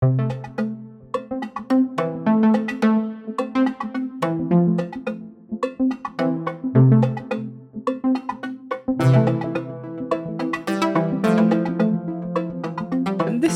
[0.00, 0.10] This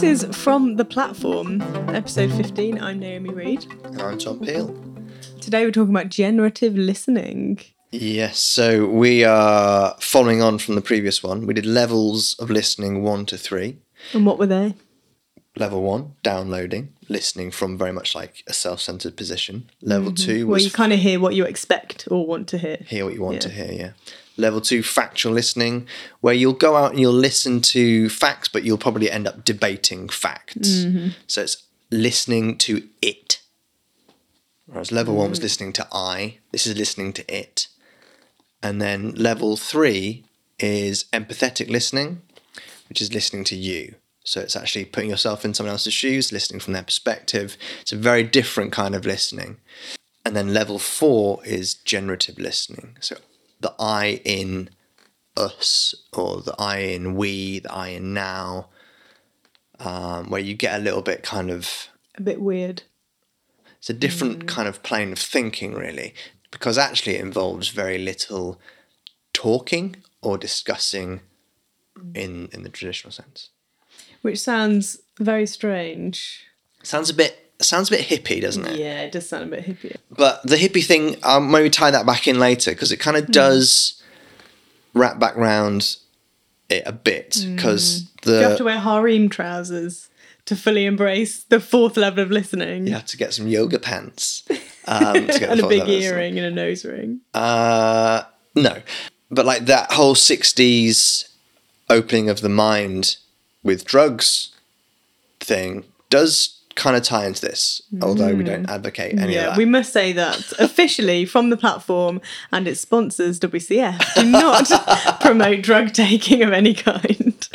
[0.02, 2.82] is From the Platform, episode 15.
[2.82, 3.64] I'm Naomi Reid.
[3.84, 4.74] And I'm Tom Peel.
[5.40, 7.60] Today we're talking about generative listening.
[7.92, 11.46] Yes, so we are following on from the previous one.
[11.46, 13.78] We did levels of listening one to three.
[14.12, 14.74] And what were they?
[15.56, 19.68] Level one, downloading, listening from very much like a self centered position.
[19.82, 20.26] Level mm-hmm.
[20.26, 22.78] two Where was you kind of hear what you expect or want to hear.
[22.86, 23.90] hear what you want to hear, yeah.
[24.38, 25.86] Level two, factual listening,
[26.22, 30.08] where you'll go out and you'll listen to facts, but you'll probably end up debating
[30.08, 30.56] facts.
[30.56, 31.08] Mm-hmm.
[31.26, 33.42] So it's listening to it.
[34.64, 35.44] Whereas level one was mm-hmm.
[35.44, 37.68] listening to I, this is listening to it.
[38.62, 40.24] And then level three
[40.58, 42.22] is empathetic listening,
[42.88, 43.96] which is listening to you.
[44.24, 47.56] So it's actually putting yourself in someone else's shoes, listening from their perspective.
[47.80, 49.58] It's a very different kind of listening.
[50.24, 52.96] And then level four is generative listening.
[53.00, 53.16] So
[53.60, 54.70] the I in
[55.36, 58.68] us or the I in we, the I in now,
[59.80, 62.82] um, where you get a little bit kind of, A bit weird.
[63.78, 66.14] it's a different kind of plane of thinking, really,
[66.52, 68.60] because actually it involves very little
[69.32, 71.20] talking or discussing
[72.14, 73.50] in, in the traditional sense.
[74.22, 76.44] Which sounds very strange.
[76.82, 78.78] Sounds a bit sounds a bit hippie, doesn't it?
[78.78, 79.96] Yeah, it does sound a bit hippie.
[80.10, 83.28] But the hippie thing, um, maybe tie that back in later because it kind of
[83.28, 84.02] does
[84.94, 85.96] wrap back round
[86.68, 90.08] it a bit because Do you have to wear harem trousers
[90.46, 92.86] to fully embrace the fourth level of listening?
[92.86, 94.44] you have to get some yoga pants
[94.86, 97.20] um, to get and the a big earring and a nose ring.
[97.34, 98.22] Uh,
[98.54, 98.82] no,
[99.30, 101.28] but like that whole '60s
[101.88, 103.16] opening of the mind
[103.62, 104.50] with drugs
[105.40, 109.58] thing does kind of tie into this, although we don't advocate any of Yeah, that.
[109.58, 114.70] we must say that officially from the platform and its sponsors, WCF, do not
[115.20, 117.46] promote drug taking of any kind.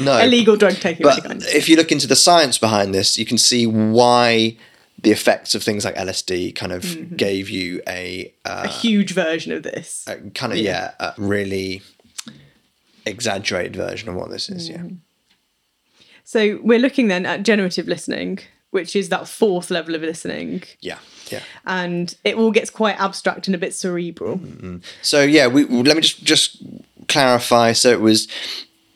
[0.00, 1.42] no, Illegal drug taking of any But kind.
[1.44, 4.56] if you look into the science behind this, you can see why
[5.00, 7.14] the effects of things like LSD kind of Mm-hmm.
[7.16, 10.04] gave you a, uh, A huge version of this.
[10.08, 11.82] a kind of yeah, a really
[13.06, 14.68] exaggerated version of what this is.
[14.68, 14.72] Mm.
[14.74, 14.96] Yeah,
[16.30, 18.38] So we're looking then at generative listening,
[18.70, 20.62] which is that fourth level of listening.
[20.80, 20.98] yeah,
[21.28, 21.40] yeah.
[21.66, 24.38] And it all gets quite abstract and a bit cerebral.
[24.38, 24.84] Mm, mm, mm.
[25.02, 26.62] So yeah, we let me just just
[27.08, 27.72] clarify.
[27.72, 28.28] So it was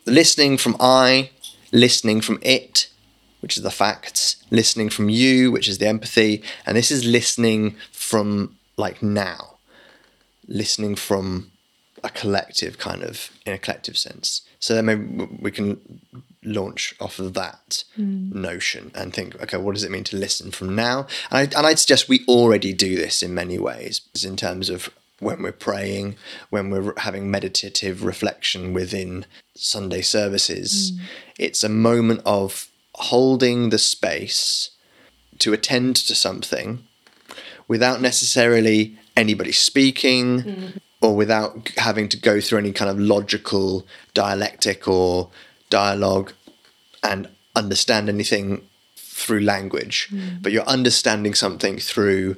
[0.07, 1.31] listening from I,
[1.73, 2.89] listening from it,
[3.41, 7.75] which is the facts, listening from you, which is the empathy, and this is listening
[7.91, 9.57] from like now,
[10.47, 11.51] listening from
[12.05, 14.43] a collective kind of in a collective sense.
[14.61, 15.81] So then maybe we can
[16.45, 18.31] launch off of that hmm.
[18.41, 21.07] notion and think, okay, what does it mean to listen from now?
[21.31, 24.91] And, I, and I'd suggest we already do this in many ways, in terms of
[25.21, 26.17] when we're praying,
[26.51, 30.91] when we're having meditative reflection within Sunday services.
[30.91, 31.05] Hmm.
[31.39, 34.71] It's a moment of holding the space
[35.41, 36.85] to attend to something
[37.67, 40.67] without necessarily anybody speaking hmm.
[41.01, 45.31] or without having to go through any kind of logical dialectic or
[45.75, 46.33] dialogue
[47.03, 48.63] and understand anything
[48.97, 50.41] through language, hmm.
[50.41, 52.37] but you're understanding something through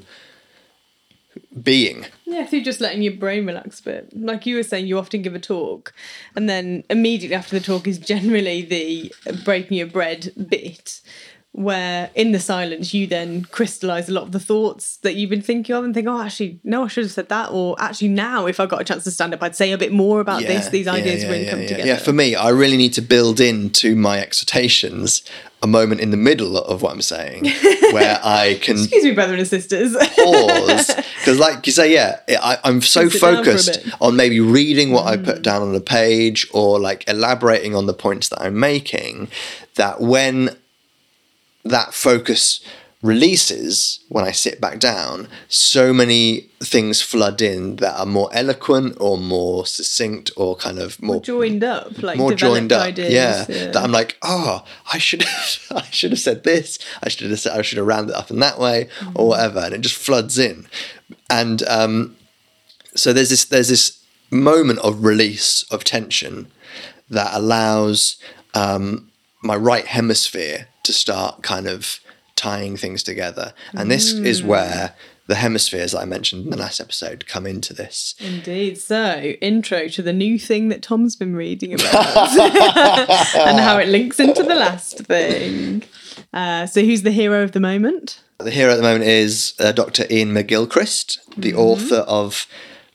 [1.62, 2.06] being.
[2.24, 4.16] Yeah, through just letting your brain relax a bit.
[4.16, 5.92] Like you were saying, you often give a talk,
[6.34, 9.12] and then immediately after the talk is generally the
[9.44, 11.02] breaking your bread bit,
[11.56, 15.40] where in the silence you then crystallize a lot of the thoughts that you've been
[15.40, 17.50] thinking of and think, oh, actually, no, I should have said that.
[17.50, 19.90] Or actually, now, if I got a chance to stand up, I'd say a bit
[19.90, 20.68] more about this.
[20.68, 21.68] These yeah, ideas yeah, really yeah, come yeah.
[21.68, 21.88] together.
[21.88, 25.22] Yeah, for me, I really need to build into my exhortations
[25.62, 27.46] a moment in the middle of what I'm saying
[27.92, 29.96] where I can Excuse me, brothers and sisters.
[29.96, 34.16] pause because like you say yeah I, i'm so Sit down for a focused on
[34.16, 35.42] maybe reading what i put mm.
[35.42, 39.28] down on the page or like elaborating on the points that i'm making
[39.74, 40.56] that when
[41.70, 42.60] that focus
[43.02, 48.96] releases when i sit back down so many things flood in that are more eloquent
[48.98, 52.86] or more succinct or kind of more joined up, like more developed joined up.
[52.86, 53.12] ideas.
[53.12, 56.78] yeah, that I'm like, oh, I should have, I should have said this.
[57.02, 59.60] I should have said, I should have rounded it up in that way or whatever,
[59.60, 60.66] and it just floods in.
[61.28, 62.16] And um,
[62.94, 66.50] so there's this there's this moment of release of tension
[67.10, 68.16] that allows
[68.54, 69.10] um,
[69.46, 72.00] my right hemisphere to start kind of
[72.34, 74.94] tying things together, and this is where
[75.26, 78.14] the hemispheres that I mentioned in the last episode come into this.
[78.20, 78.78] Indeed.
[78.78, 82.06] So, intro to the new thing that Tom's been reading about
[83.36, 85.82] and how it links into the last thing.
[86.32, 88.22] Uh, so, who's the hero of the moment?
[88.38, 90.04] The hero at the moment is uh, Dr.
[90.10, 92.46] Iain McGilchrist, the author of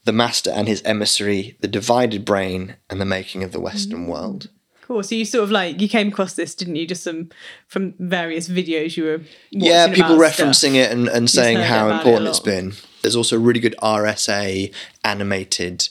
[0.05, 4.49] The Master and His Emissary, The Divided Brain, and the Making of the Western World.
[4.91, 5.03] Cool.
[5.03, 6.85] So you sort of like you came across this, didn't you?
[6.85, 7.29] Just some
[7.65, 9.21] from various videos you were.
[9.49, 10.47] Yeah, people about stuff.
[10.47, 12.73] referencing it and, and saying how important it it's been.
[13.01, 15.87] There's also a really good RSA animated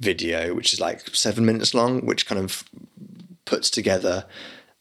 [0.00, 2.62] video, which is like seven minutes long, which kind of
[3.46, 4.26] puts together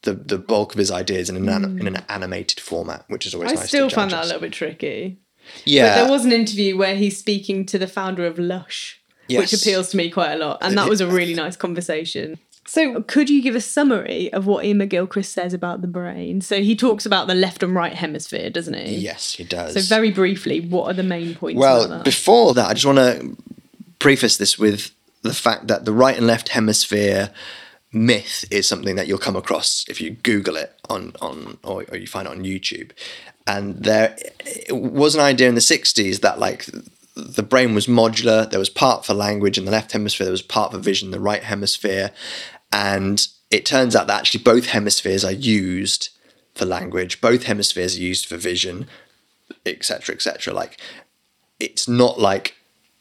[0.02, 1.80] the, the bulk of his ideas in an, an- hmm.
[1.80, 3.54] in an animated format, which is always.
[3.54, 5.18] I nice still find that a little bit tricky.
[5.64, 9.40] Yeah, There was an interview where he's speaking to the founder of Lush, Yes.
[9.40, 12.38] which appeals to me quite a lot, and that was a really nice conversation.
[12.72, 16.40] So, could you give a summary of what Iain McGilchrist says about the brain?
[16.40, 18.96] So, he talks about the left and right hemisphere, doesn't he?
[18.96, 19.74] yes, he does.
[19.74, 21.60] So, very briefly, what are the main points?
[21.60, 22.06] Well, that?
[22.06, 23.36] before that, I just want to
[24.00, 24.92] preface this with
[25.22, 27.32] the fact that the right and left hemisphere
[27.92, 31.98] myth is something that you'll come across if you Google it on on or, or
[31.98, 32.92] you find it on YouTube.
[33.46, 34.16] And there
[34.46, 36.70] it was an idea in the '60s that like
[37.16, 38.50] the brain was modular.
[38.50, 40.26] There was part for language in the left hemisphere.
[40.26, 42.12] There was part for vision in the right hemisphere,
[42.72, 46.10] and it turns out that actually both hemispheres are used
[46.56, 47.22] for language.
[47.22, 48.88] Both hemispheres are used for vision,
[49.66, 50.54] etc., etc.
[50.54, 50.78] Like
[51.60, 52.56] it's not like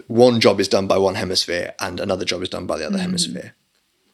[0.07, 2.99] one job is done by one hemisphere and another job is done by the other
[2.99, 3.03] mm.
[3.03, 3.55] hemisphere.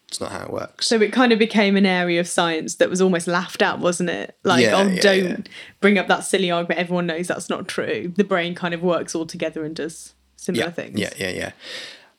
[0.08, 0.86] It's not how it works.
[0.86, 4.10] So it kind of became an area of science that was almost laughed at, wasn't
[4.10, 4.36] it?
[4.44, 5.36] Like, Yeah, oh, yeah, don't yeah.
[5.80, 6.78] bring up that silly argument.
[6.78, 8.12] Everyone knows that's not true.
[8.14, 11.00] The brain kind of works all together and does similar things.
[11.00, 11.52] yeah, yeah, yeah.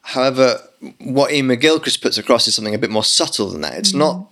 [0.08, 0.62] However,
[1.00, 3.78] what Iain McGilchrist puts across is something a bit more subtle than that.
[3.78, 4.00] It's mm.
[4.00, 4.32] not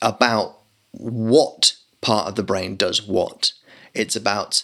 [0.00, 0.58] about
[0.92, 3.52] what part of the brain does what.
[3.94, 4.62] It's about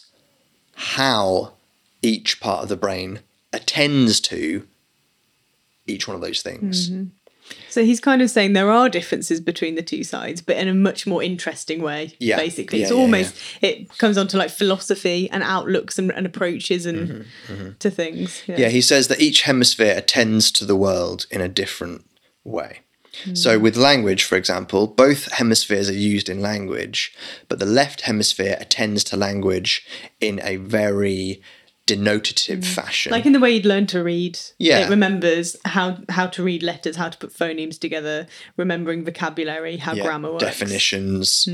[0.76, 1.54] how
[2.02, 3.18] each part of the brain
[3.52, 4.64] attends to
[5.88, 6.88] each one of those things.
[6.88, 7.04] Mm-hmm.
[7.74, 10.74] So he's kind of saying there are differences between the two sides, but in a
[10.74, 12.12] much more interesting way.
[12.20, 16.12] Yeah, basically, yeah, it's yeah, almost it comes on to like philosophy and outlooks and,
[16.12, 17.26] and approaches and
[17.80, 18.42] to things.
[18.46, 22.06] Mm-hmm, Yeah, he says that each hemisphere attends to the world in a different
[22.44, 22.78] way.
[23.32, 27.12] So, with language, for example, both hemispheres are used in language,
[27.48, 29.84] but the left hemisphere attends to language
[30.20, 31.40] in a very
[31.86, 33.12] denotative fashion.
[33.12, 34.38] Like in the way you'd learn to read.
[34.58, 34.86] Yeah.
[34.86, 38.26] It remembers how how to read letters, how to put phonemes together,
[38.56, 40.44] remembering vocabulary, how Yeah, grammar works.
[40.44, 41.46] definitions.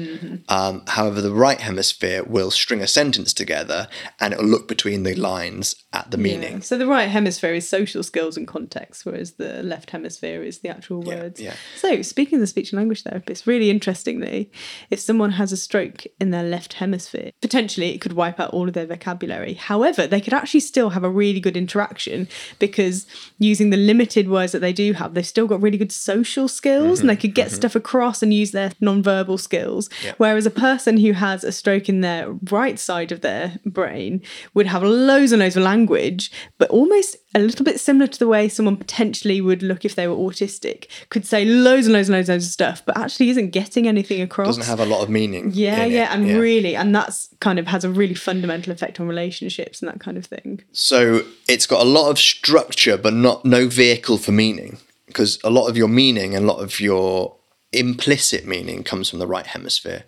[0.49, 3.89] Um, however, the right hemisphere will string a sentence together
[4.21, 6.23] and it'll look between the lines at the Yeah.
[6.23, 6.63] meaning.
[6.63, 10.69] So the right hemisphere is social skills and context, whereas the left hemisphere is the
[10.69, 11.41] actual words.
[11.41, 11.55] yeah.
[11.77, 14.51] So speaking of the speech and language therapist, really interestingly,
[14.91, 18.69] if someone has a stroke in their left hemisphere, potentially it could wipe out all
[18.69, 19.55] of their vocabulary.
[19.55, 22.29] However, they could actually still have a really good interaction
[22.59, 23.07] because
[23.39, 27.01] using the limited words that they do have, they've still got really good social skills
[27.01, 27.21] and they mm-hmm.
[27.21, 27.57] could get mm-hmm.
[27.57, 29.89] stuff across and use their non-verbal skills.
[30.05, 30.15] Yeah.
[30.19, 34.23] Whereas a person who has a stroke in their right side of their brain
[34.55, 38.27] would have loads and loads of language, but almost a little bit similar to the
[38.27, 42.17] way someone potentially would look if they were autistic, could say loads and loads and
[42.17, 44.57] loads, and loads of stuff, but actually isn't getting anything across.
[44.57, 45.51] Doesn't have a lot of meaning.
[45.53, 48.99] yeah, in it, yeah, and really, and that's kind of has a really fundamental effect
[48.99, 50.63] on relationships and that kind of thing.
[50.73, 54.79] So it's got a lot of structure, but not no vehicle for meaning.
[55.07, 57.37] Because a lot of your meaning and a lot of your
[57.73, 60.05] implicit meaning comes from the right hemisphere.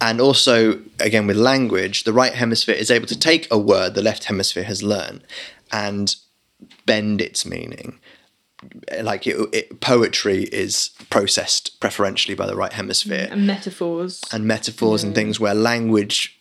[0.00, 4.02] And also, again, with language, the right hemisphere is able to take a word the
[4.02, 5.22] left hemisphere has learned
[5.72, 6.14] and
[6.86, 7.98] bend its meaning.
[9.00, 14.20] Like it, it, poetry is processed preferentially by the right hemisphere And metaphors.
[14.32, 16.38] and metaphors and things where language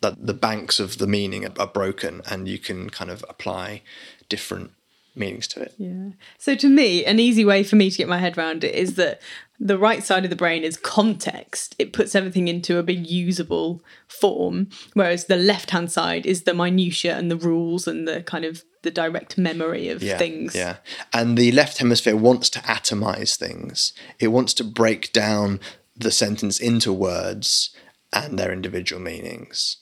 [0.00, 3.82] that the banks of the meaning are, are broken and you can kind of apply
[4.30, 4.70] different
[5.14, 6.10] meanings to it Yeah.
[6.38, 8.94] So to me, an easy way for me to get my head around it is
[8.94, 9.20] that
[9.58, 11.74] the right side of the brain is context.
[11.78, 16.54] It puts everything into a big usable form, whereas the left hand side is the
[16.54, 20.54] minutia and the rules and the kind of the direct memory of yeah things.
[20.54, 20.76] yeah.
[21.12, 23.92] And the left hemisphere wants to atomize things.
[24.18, 25.60] It wants to break down
[25.96, 27.70] the sentence into words
[28.12, 29.78] and their individual meanings.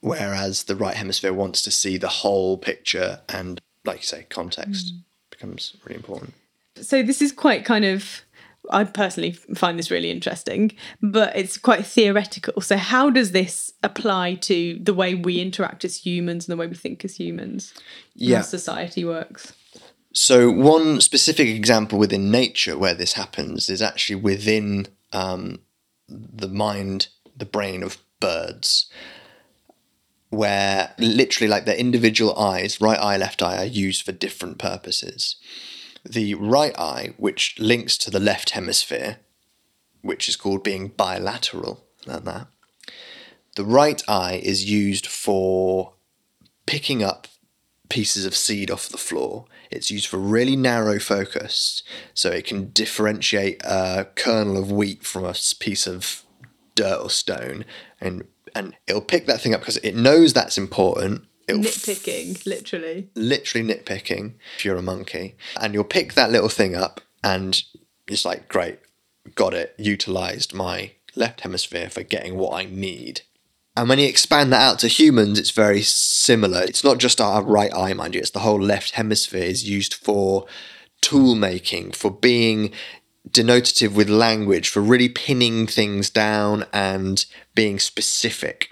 [0.00, 4.92] Whereas the right hemisphere wants to see the whole picture and like you say context
[4.92, 4.98] mm.
[5.30, 6.34] becomes really important.
[6.80, 8.22] So this is quite kind of
[8.72, 12.60] I personally find this really interesting, but it's quite theoretical.
[12.62, 16.66] So how does this apply to the way we interact as humans and the way
[16.66, 17.74] we think as humans?
[18.14, 18.38] Yeah.
[18.38, 19.52] How society works.
[20.14, 25.60] So, one specific example within nature where this happens is actually within um,
[26.08, 28.90] the mind, the brain of birds.
[30.30, 35.36] where literally like their individual eyes, right eye, left eye, are used for different purposes.
[36.04, 39.18] The right eye, which links to the left hemisphere,
[40.00, 42.48] which is called being bilateral, like that.
[43.54, 45.94] The right eye is used for
[46.66, 47.28] picking up
[47.88, 49.44] pieces of seed off the floor.
[49.70, 51.82] It's used for really narrow focus,
[52.14, 56.22] so it can differentiate a kernel of wheat from a piece of
[56.74, 57.64] dirt or stone,
[58.00, 61.26] and and it'll pick that thing up because it knows that's important.
[61.52, 63.08] It'll Nitpicking, literally.
[63.14, 67.62] literally nitpicking if you're a monkey, and you'll pick that little thing up, and
[68.08, 68.78] it's like, great,
[69.34, 73.22] got it, utilized my left hemisphere for getting what I need.
[73.76, 76.62] And when you expand that out to humans, it's very similar.
[76.62, 79.94] It's not just our right eye, mind you, it's the whole left hemisphere is used
[79.94, 80.46] for
[81.00, 82.72] tool making, for being
[83.30, 88.71] denotative with language, for really pinning things down and being specific.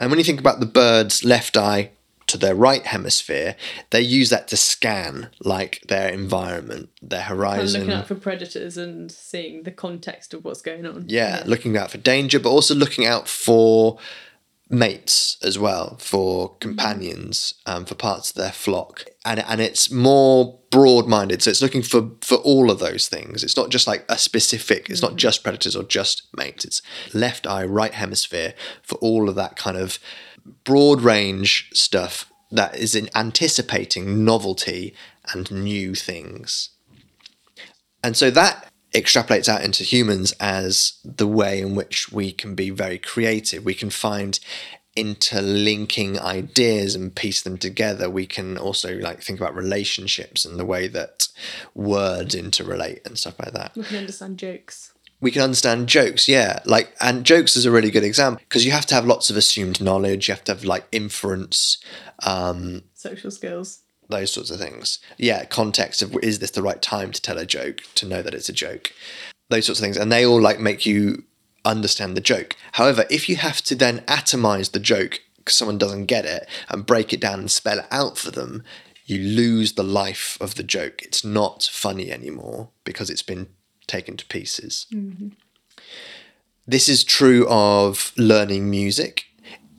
[0.00, 1.90] And when you think about the bird's left eye
[2.26, 3.54] to their right hemisphere,
[3.90, 7.82] they use that to scan like their environment, their horizon.
[7.82, 11.04] looking out for predators and seeing the context of what's going on.
[11.08, 13.98] yeah, looking out for danger, but also looking out for
[14.70, 20.60] mates as well, for companions, um, for parts of their flock, and and it's more
[20.70, 21.42] broad-minded.
[21.42, 23.42] So it's looking for for all of those things.
[23.42, 24.88] It's not just like a specific.
[24.88, 26.64] It's not just predators or just mates.
[26.64, 29.98] It's left eye, right hemisphere for all of that kind of
[30.64, 34.94] broad range stuff that is in anticipating novelty
[35.32, 36.70] and new things.
[38.02, 42.70] And so that extrapolates out into humans as the way in which we can be
[42.70, 43.64] very creative.
[43.64, 44.38] We can find
[44.96, 48.10] interlinking ideas and piece them together.
[48.10, 51.28] We can also like think about relationships and the way that
[51.74, 53.72] words interrelate and stuff like that.
[53.76, 54.92] We can understand jokes.
[55.20, 56.60] We can understand jokes, yeah.
[56.64, 59.36] Like and jokes is a really good example because you have to have lots of
[59.36, 61.78] assumed knowledge, you have to have like inference,
[62.24, 63.82] um, Social skills.
[64.10, 64.98] Those sorts of things.
[65.16, 68.34] Yeah, context of is this the right time to tell a joke, to know that
[68.34, 68.92] it's a joke,
[69.48, 69.96] those sorts of things.
[69.96, 71.24] And they all like make you
[71.64, 72.56] understand the joke.
[72.72, 76.86] However, if you have to then atomize the joke because someone doesn't get it and
[76.86, 78.62] break it down and spell it out for them,
[79.06, 81.02] you lose the life of the joke.
[81.02, 83.48] It's not funny anymore because it's been
[83.86, 84.86] taken to pieces.
[84.92, 85.28] Mm-hmm.
[86.66, 89.24] This is true of learning music.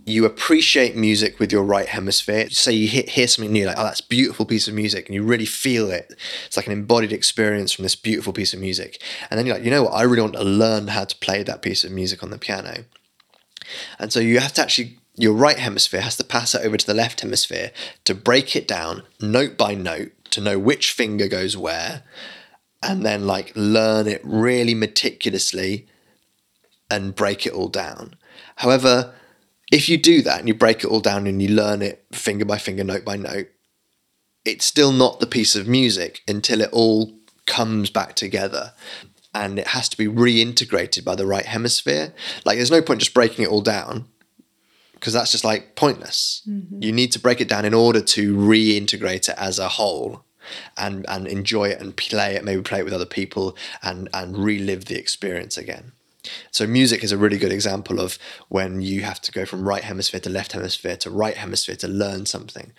[0.05, 2.49] You appreciate music with your right hemisphere.
[2.49, 5.23] Say you hear, hear something new, like, oh, that's beautiful piece of music, and you
[5.23, 6.15] really feel it.
[6.47, 9.01] It's like an embodied experience from this beautiful piece of music.
[9.29, 9.93] And then you're like, you know what?
[9.93, 12.85] I really want to learn how to play that piece of music on the piano.
[13.99, 16.85] And so you have to actually, your right hemisphere has to pass it over to
[16.85, 17.71] the left hemisphere
[18.05, 22.03] to break it down note by note to know which finger goes where
[22.81, 25.87] and then like learn it really meticulously
[26.89, 28.15] and break it all down.
[28.57, 29.13] However,
[29.71, 32.45] if you do that and you break it all down and you learn it finger
[32.45, 33.47] by finger, note by note,
[34.43, 37.13] it's still not the piece of music until it all
[37.45, 38.73] comes back together.
[39.33, 42.13] And it has to be reintegrated by the right hemisphere.
[42.43, 44.05] Like, there's no point just breaking it all down
[44.93, 46.41] because that's just like pointless.
[46.47, 46.83] Mm-hmm.
[46.83, 50.25] You need to break it down in order to reintegrate it as a whole
[50.77, 54.37] and and enjoy it and play it, maybe play it with other people and and
[54.37, 55.93] relive the experience again.
[56.51, 58.17] So music is a really good example of
[58.49, 61.87] when you have to go from right hemisphere to left hemisphere to right hemisphere to
[61.87, 62.71] learn something.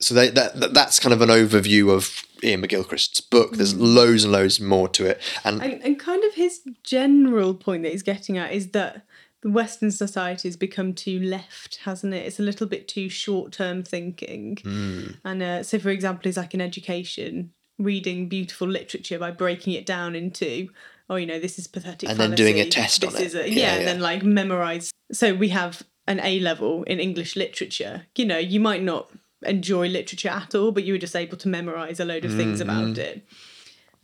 [0.00, 3.56] So they, that, that that's kind of an overview of Iain McGilchrist's book.
[3.56, 7.84] There's loads and loads more to it, and And, and kind of his general point
[7.84, 9.06] that he's getting at is that
[9.40, 12.26] the Western society has become too left, hasn't it?
[12.26, 14.58] It's a little bit too short term thinking.
[15.24, 19.86] And uh, so, for example, is like in education, reading beautiful literature by breaking it
[19.86, 20.70] down into,
[21.10, 22.08] oh, you know, this is pathetic.
[22.08, 23.26] And then doing a fallacy, test on this it.
[23.26, 23.92] Is a, Yeah, yeah, and yeah.
[23.92, 24.90] then like memorize.
[25.12, 28.06] So we have an A level in English literature.
[28.16, 29.10] You know, you might not
[29.42, 32.60] enjoy literature at all, but you were just able to memorize a load of things
[32.60, 33.16] about it.
[33.16, 33.22] about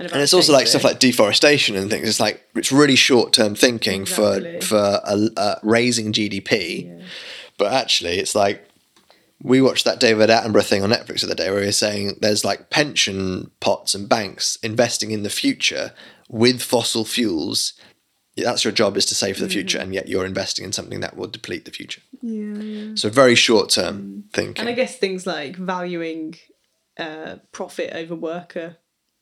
[0.00, 0.14] Mm-hmm.
[0.14, 2.08] and it's also like stuff like deforestation and things.
[2.08, 4.60] It's like it's really short term thinking Exactly.
[4.60, 7.02] for for uh, raising GDP,
[7.58, 8.66] but actually it's like
[9.42, 12.16] we watched that David Attenborough thing on Netflix the other day where he was saying
[12.22, 15.92] there's like pension pots and banks investing in the future
[16.30, 17.74] with fossil fuels.
[18.36, 21.00] That's your job is to save for the future, and yet you're investing in something
[21.00, 22.00] that will deplete the future.
[22.22, 22.92] Yeah, yeah.
[22.94, 24.60] So very short term thinking.
[24.60, 26.36] And I guess things like valuing
[26.96, 28.78] uh, profit over worker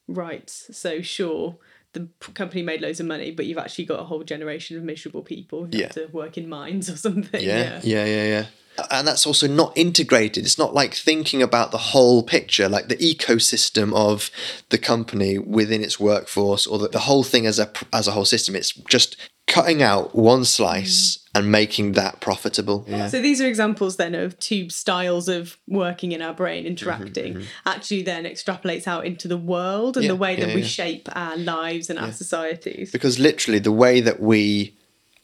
[0.07, 0.69] rights.
[0.77, 1.57] So sure,
[1.93, 5.23] the company made loads of money, but you've actually got a whole generation of miserable
[5.23, 5.85] people who Yeah.
[5.85, 7.41] have to work in mines or something.
[7.41, 8.45] Yeah, yeah, yeah, yeah.
[8.91, 10.45] And that's also not integrated.
[10.45, 14.31] It's not like thinking about the whole picture, like the ecosystem of
[14.69, 18.23] the company within its workforce, or the, the whole thing as a as a whole
[18.25, 18.55] system.
[18.55, 19.17] It's just
[19.61, 21.39] cutting out one slice mm.
[21.39, 22.85] and making that profitable.
[22.87, 23.07] Yeah.
[23.07, 27.33] So these are examples then of two styles of working in our brain, mm-hmm, interacting.
[27.35, 27.43] Mm-hmm.
[27.65, 30.61] Actually, then extrapolates out into the world and Mm-hmm, Yeah, the way that yeah, we
[30.61, 30.67] yeah.
[30.67, 32.91] shape our lives and our societies.
[32.91, 34.75] Because literally, the way that we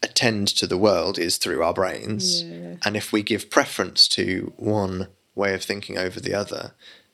[0.04, 2.44] attend to the world is through our brains.
[2.44, 2.76] Yeah.
[2.84, 6.74] And if we give preference to one way of thinking over the other,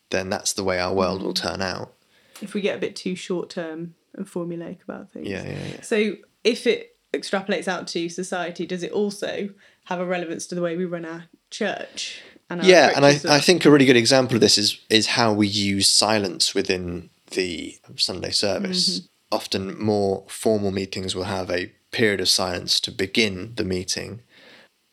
[0.10, 1.42] then that's the way our world will mm.
[1.42, 1.94] turn out.
[2.42, 5.28] If we get a bit too short term and formulaic about things.
[5.28, 5.82] Yeah, yeah, yeah.
[5.82, 9.50] So if it extrapolates out to society, does it also
[9.86, 12.22] have a relevance to the way we run our church?
[12.50, 15.08] And our Yeah, and I, I think a really good example of this is is
[15.08, 19.00] how we use silence within the Sunday service.
[19.00, 19.06] Mm-hmm.
[19.34, 24.22] Often more formal meetings will have a period of silence to begin the meeting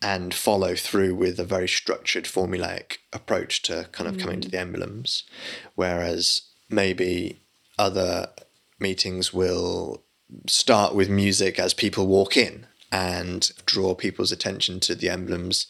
[0.00, 4.52] and follow through with a very structured formulaic approach to kind of coming to mm.
[4.52, 5.25] the emblems.
[5.75, 7.40] Whereas maybe
[7.78, 8.28] other
[8.78, 10.04] meetings will
[10.47, 15.66] start with music as people walk in and draw people's attention to the emblems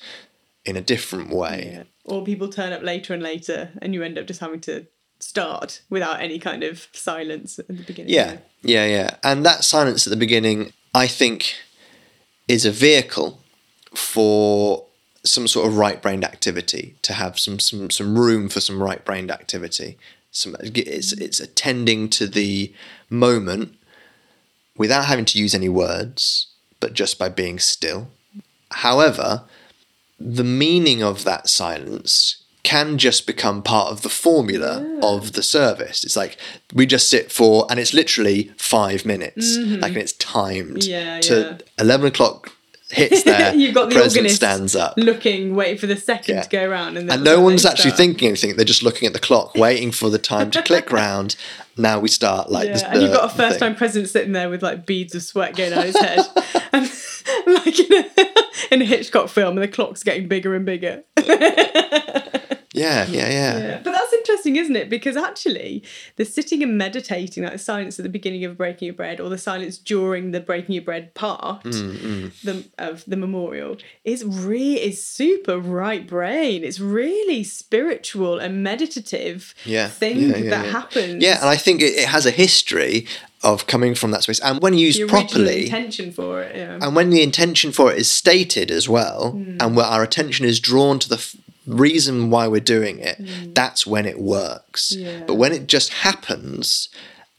[0.65, 1.71] in a different way.
[1.73, 1.83] Yeah.
[2.05, 4.87] Or people turn up later and later, and you end up just having to
[5.21, 8.13] start without any kind of silence at the beginning.
[8.13, 9.17] Yeah, yeah, yeah.
[9.25, 11.55] And that silence at the beginning, I think,
[12.47, 13.41] is a vehicle
[13.95, 14.87] for
[15.25, 19.99] some sort of right-brained activity to have some some some room for some right-brained activity.
[20.31, 22.73] Some it's it's attending to the
[23.11, 23.75] moment
[24.79, 26.47] without having to use any words,
[26.81, 28.09] but just by being still.
[28.71, 29.45] However,
[30.19, 36.05] the meaning of that silence can just become part of the formula of the service.
[36.05, 36.37] It's like
[36.75, 40.91] we just sit for, and it's literally five minutes, like and it's timed Mm-hmm.
[40.91, 41.59] Yeah, to yeah.
[41.79, 42.53] eleven o'clock
[42.91, 43.55] hits there.
[43.55, 44.95] You've got the president organist stands up.
[44.97, 46.43] looking, waiting for the second Yeah.
[46.43, 47.97] to go around, and, And no one's actually start.
[47.99, 48.57] thinking anything.
[48.57, 51.37] They're just looking at the clock, waiting for the time to click round.
[51.77, 52.83] Now we start like Yeah, this.
[52.83, 55.85] and you've got a first-time president sitting there with like beads of sweat going down
[55.87, 56.21] his head,
[56.73, 56.91] and
[57.47, 58.07] like in a,
[58.73, 61.05] in a Hitchcock film, and the clock's getting bigger and bigger.
[62.79, 63.59] Yeah, yeah, yeah.
[63.59, 63.81] Yeah.
[63.85, 64.89] But that's interesting, isn't it?
[64.89, 65.83] Because actually,
[66.17, 69.29] the sitting and meditating, like the silence at the beginning of breaking your bread, or
[69.29, 74.75] the silence during the breaking your bread part Mm, The, of the memorial, is re
[74.75, 76.65] is super right brain.
[76.65, 81.23] It's really spiritual and meditative Yeah, thing yeah, yeah, that happens.
[81.23, 83.07] Yeah, and I think it, it has a history
[83.45, 86.57] of coming from that space, and when used the properly, intention for it.
[86.57, 86.79] Yeah.
[86.83, 89.57] and when the intention for it is stated as well, Hmm.
[89.61, 91.37] and where our attention is drawn to the f-
[91.69, 93.53] reason why we're doing it, Hmm.
[93.53, 94.93] that's when it works.
[94.93, 95.23] Yeah.
[95.27, 96.89] But when it just happens,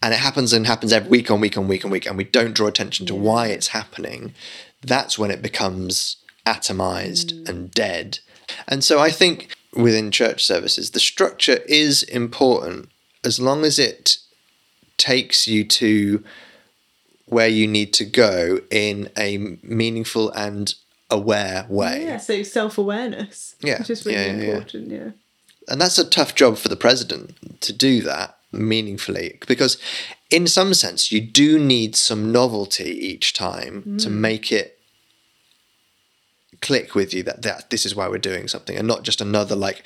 [0.02, 2.24] and it happens and happens every week on week on week on week, and we
[2.24, 4.32] don't draw attention to why it's happening,
[4.82, 6.16] that's when it becomes
[6.46, 7.44] atomized Hmm.
[7.48, 8.20] and dead.
[8.66, 12.88] And so I think within church services, the structure is important
[13.22, 14.16] as long as it
[14.96, 16.24] takes you to
[17.26, 20.74] where you need to go in a meaningful and
[21.10, 22.04] aware way.
[22.04, 23.56] yeah, so self awareness.
[23.60, 25.10] Yeah, Which is really yeah, yeah, important, yeah.
[25.68, 29.78] And that's a tough job for the president to do that meaningfully because
[30.30, 34.12] in some sense you do need some novelty each time to mm.
[34.12, 34.78] make it
[36.60, 39.54] click with you that, that this is why we're doing something and not just another
[39.54, 39.84] like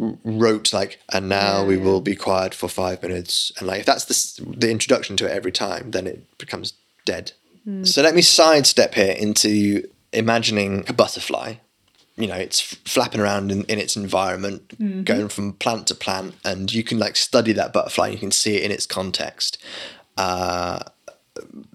[0.00, 1.84] r- rote like and now Yeah, we yeah.
[1.84, 5.30] will be quiet for five minutes and like if that's the, the introduction to it
[5.32, 6.72] every time then it becomes
[7.04, 7.32] dead
[7.64, 7.84] hmm.
[7.84, 11.54] so let me sidestep here into imagining a butterfly
[12.20, 16.72] you know it's flapping around in, in its environment going from plant to plant and
[16.72, 19.58] you can like study that butterfly you can see it in its context.
[20.16, 20.80] Uh,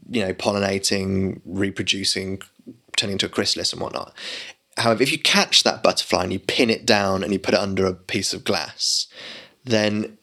[0.10, 2.42] you know pollinating reproducing
[2.96, 4.14] turning into a chrysalis and whatnot.
[4.78, 7.60] However if you catch that butterfly and you pin it down and you put it
[7.60, 9.08] under a piece of glass
[9.64, 10.18] then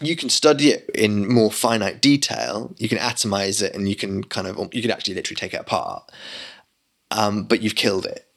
[0.00, 4.22] you can study it in more finite detail you can atomize it and you can
[4.22, 6.08] kind of you can actually literally take it apart
[7.16, 8.28] um, but you've killed it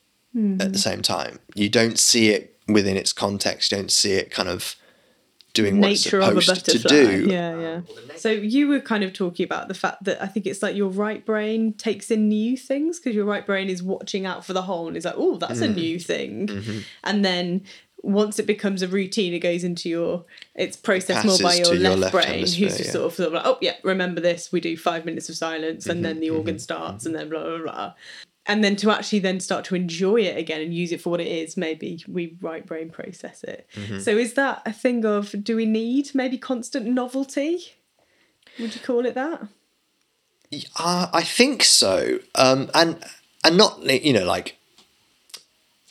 [0.60, 1.40] at the same time.
[1.54, 3.72] You don't see it within its context.
[3.72, 4.76] You don't see it kind of
[5.54, 7.26] doing what it's nature of a supposed to do.
[7.30, 7.82] Yeah, yeah.
[8.18, 10.90] So you were kind of talking about the fact that I think it's like your
[10.90, 14.64] right brain takes in new things because your right brain is watching out for the
[14.64, 15.76] whole and is like, oh, that's a Mm.
[15.76, 16.48] new thing.
[16.48, 16.80] Mm-hmm.
[17.06, 17.62] And then
[18.04, 21.78] once it becomes a routine, it goes into your, it's processed more by your to
[21.78, 22.92] your left, left brain, who's just yeah.
[22.92, 24.52] sort of, sort of like, oh, yeah, remember this.
[24.52, 27.42] We do five minutes of silence and Mm-hmm, then the organ starts and then blah,
[27.44, 27.94] blah, blah.
[28.48, 31.20] And then to actually then start to enjoy it again and use it for what
[31.20, 33.68] it is, maybe we right brain process it.
[33.74, 34.00] Mm-hmm.
[34.00, 37.74] So is that a thing of do we need maybe constant novelty?
[38.60, 39.48] Would you call it that?
[40.78, 43.04] Uh, I think so, um, and
[43.44, 44.58] and not you know like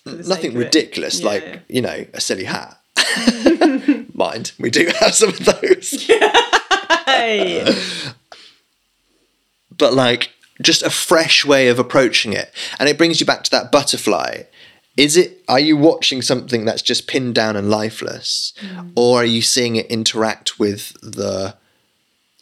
[0.05, 1.59] For the sake nothing ridiculous Yeah, like yeah.
[1.69, 2.81] you know a silly hat.
[4.15, 6.09] Mind, we do have some of those,
[9.77, 10.31] but like
[10.63, 12.53] just a fresh way of approaching it.
[12.79, 14.43] And it brings you back to that butterfly.
[14.97, 18.53] Is it are you watching something that's just pinned down and lifeless?
[18.95, 21.57] Or are you seeing it interact with the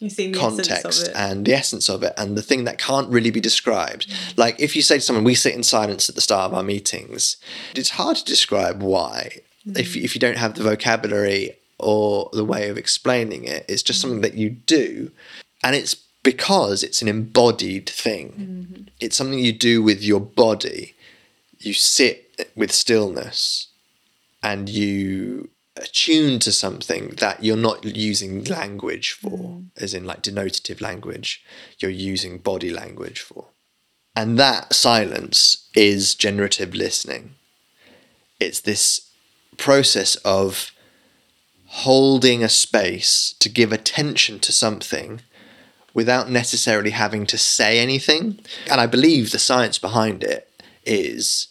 [0.09, 4.11] the context and the essence of it and the thing that can't really be described.
[4.35, 6.63] Like if you say to someone, we sit in silence at the start of our
[6.63, 7.37] meetings,
[7.75, 9.37] it's hard to describe why.
[9.65, 14.01] If, if you don't have the vocabulary or the way of explaining it, it's just
[14.01, 15.11] something that you do.
[15.63, 18.31] And it's because it's an embodied thing.
[18.31, 18.83] Mm-hmm.
[18.99, 20.95] It's something you do with your body.
[21.59, 23.67] You sit with stillness
[24.41, 29.65] and you attune to something that you're not using language for, mm.
[29.77, 31.43] as in like denotative language,
[31.79, 33.47] you're using body language for.
[34.15, 37.35] And that silence is generative listening.
[38.39, 39.09] It's this
[39.57, 40.71] process of
[41.67, 45.21] holding a space to give attention to something
[45.93, 48.39] without necessarily having to say anything.
[48.69, 50.49] And I believe the science behind it
[50.85, 51.47] is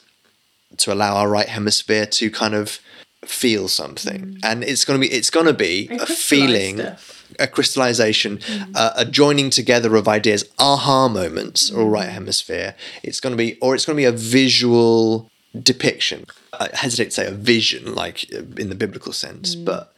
[0.78, 2.80] to allow our right hemisphere to kind of
[3.24, 4.20] feel something.
[4.20, 4.40] Mm.
[4.42, 7.26] And it's going to be it's going to be a feeling stuff.
[7.38, 8.72] a crystallization mm.
[8.74, 12.12] uh, a joining together of ideas aha moments or right mm.
[12.12, 12.74] hemisphere.
[13.02, 16.26] It's going to be or it's going to be a visual depiction.
[16.58, 19.94] I hesitate to say a vision like in the biblical sense but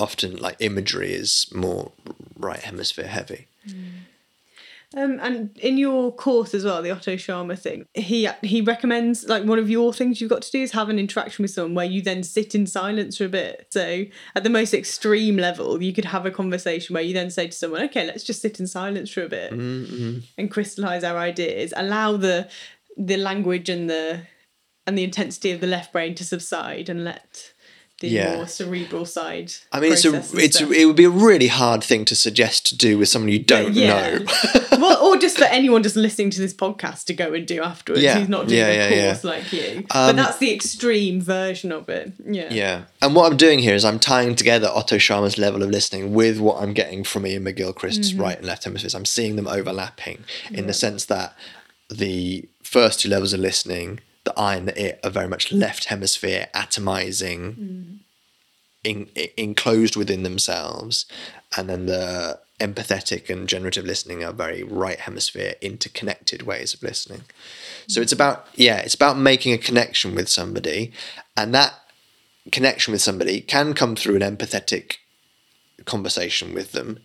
[0.00, 1.92] often like imagery is more
[2.36, 3.47] right hemisphere heavy
[4.96, 9.44] Um, and in your course as well, the Otto Scharmer thing, he he recommends like
[9.44, 11.84] one of your things you've got to do is have an interaction with someone where
[11.84, 13.66] you then sit in silence for a bit.
[13.70, 14.04] So
[14.34, 17.52] at the most extreme level, you could have a conversation where you then say to
[17.52, 19.52] someone, "Okay, let's just sit in silence for a bit
[20.38, 22.48] and crystallize our ideas, allow the
[22.96, 24.22] the language and the
[24.86, 27.52] and the intensity of the left brain to subside, and let
[28.00, 28.36] the Yeah.
[28.36, 30.70] more cerebral side." I mean, it's a, it's stuff.
[30.72, 33.74] it would be a really hard thing to suggest to do with someone you don't
[33.74, 34.18] Yeah.
[34.18, 34.24] know.
[34.78, 38.02] well, or just for anyone just listening to this podcast to go and do afterwards
[38.02, 38.18] Yeah.
[38.18, 39.78] who's not doing Yeah, a yeah, course like you.
[39.78, 42.12] Um, but that's the extreme version of it.
[42.24, 42.52] Yeah.
[42.52, 42.82] Yeah.
[43.02, 46.38] And what I'm doing here is I'm tying together Otto Scharmer's level of listening with
[46.38, 48.20] what I'm getting from Iain McGilchrist's Mm-hmm.
[48.22, 48.94] right and left hemispheres.
[48.94, 51.36] I'm seeing them overlapping in the sense that
[51.90, 55.86] the first two levels of listening, the I and the it, are very much left
[55.86, 57.98] hemisphere atomizing, Mm.
[58.84, 61.06] in, i- enclosed within themselves.
[61.56, 67.22] And then the empathetic and generative listening are very right hemisphere interconnected ways of listening.
[67.86, 70.92] So it's about, yeah, it's about making a connection with somebody.
[71.36, 71.74] And that
[72.52, 74.96] connection with somebody can come through an empathetic
[75.84, 76.98] conversation with them,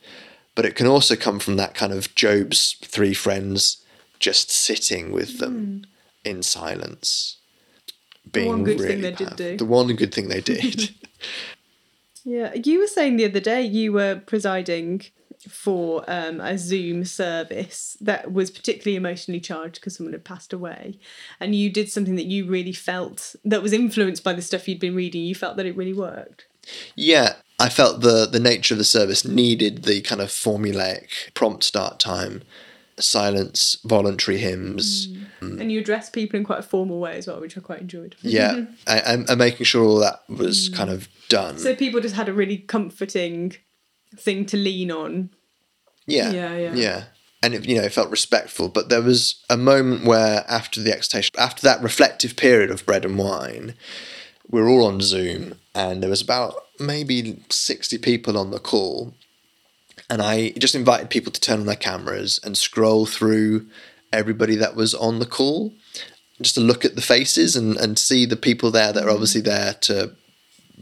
[0.56, 3.84] but it can also come from that kind of Job's three friends
[4.20, 5.86] just sitting with them
[6.24, 7.38] in silence.
[8.32, 9.58] Being the one good thing really they did do.
[9.58, 10.96] The one good thing they did.
[12.24, 12.54] Yeah.
[12.54, 15.04] You were saying the other day you were presiding
[15.50, 20.98] for um, a Zoom service that was particularly emotionally charged because someone had passed away.
[21.40, 24.80] And you did something that you really felt that was influenced by the stuff you'd
[24.80, 25.24] been reading.
[25.24, 26.46] You felt that it really worked.
[26.96, 31.64] yeah, I felt the the nature of the service needed the kind of formulaic prompt
[31.64, 32.44] start time,
[33.00, 35.08] silence, voluntary hymns.
[35.42, 35.60] Mm.
[35.60, 38.16] And you address people in quite a formal way as well, which I quite enjoyed.
[38.22, 40.76] Yeah, and, and, making sure all that was mm.
[40.76, 41.58] kind of done.
[41.58, 43.56] So people just had a really comforting
[44.16, 45.32] thing to lean on.
[46.06, 46.74] Yeah, Yeah, yeah.
[46.74, 47.04] yeah.
[47.42, 48.70] And it, you know, it felt respectful.
[48.70, 53.04] But there was a moment where, after the exhortation, after that reflective period of bread
[53.04, 53.74] and wine,
[54.50, 59.14] we were all on Zoom, and there was about maybe sixty people on the call,
[60.10, 63.68] and I just invited people to turn on their cameras and scroll through
[64.12, 65.74] everybody that was on the call,
[66.42, 69.14] just to look at the faces and and see the people there that are mm-hmm.
[69.14, 70.16] obviously there to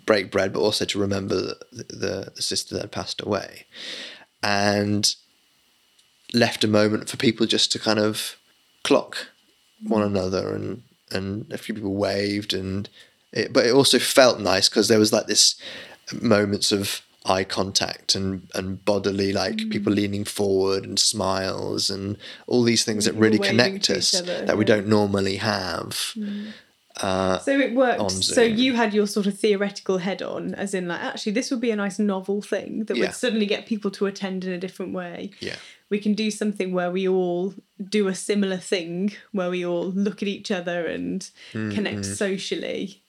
[0.05, 3.65] break bread, but also to remember the, the, the sister that had passed away.
[4.43, 5.15] And
[6.33, 8.37] left a moment for people just to kind of
[8.83, 9.27] clock
[9.83, 12.89] one another and and a few people waved and
[13.33, 15.55] it, but it also felt nice because there was like this
[16.21, 19.69] moments of eye contact and and bodily like mm.
[19.69, 24.43] people leaning forward and smiles and all these things that mm, really connect us other,
[24.45, 26.51] that we don't normally have mm.
[26.97, 28.11] uh, So it worked.
[28.23, 31.61] So you had your sort of theoretical head on, as in like, actually, this would
[31.61, 33.05] be a nice novel thing that Yeah.
[33.05, 35.29] would suddenly get people to attend in a different way.
[35.39, 35.55] yeah
[35.89, 40.21] We can do something where we all do a similar thing, where we all look
[40.23, 43.03] at each other and connect socially.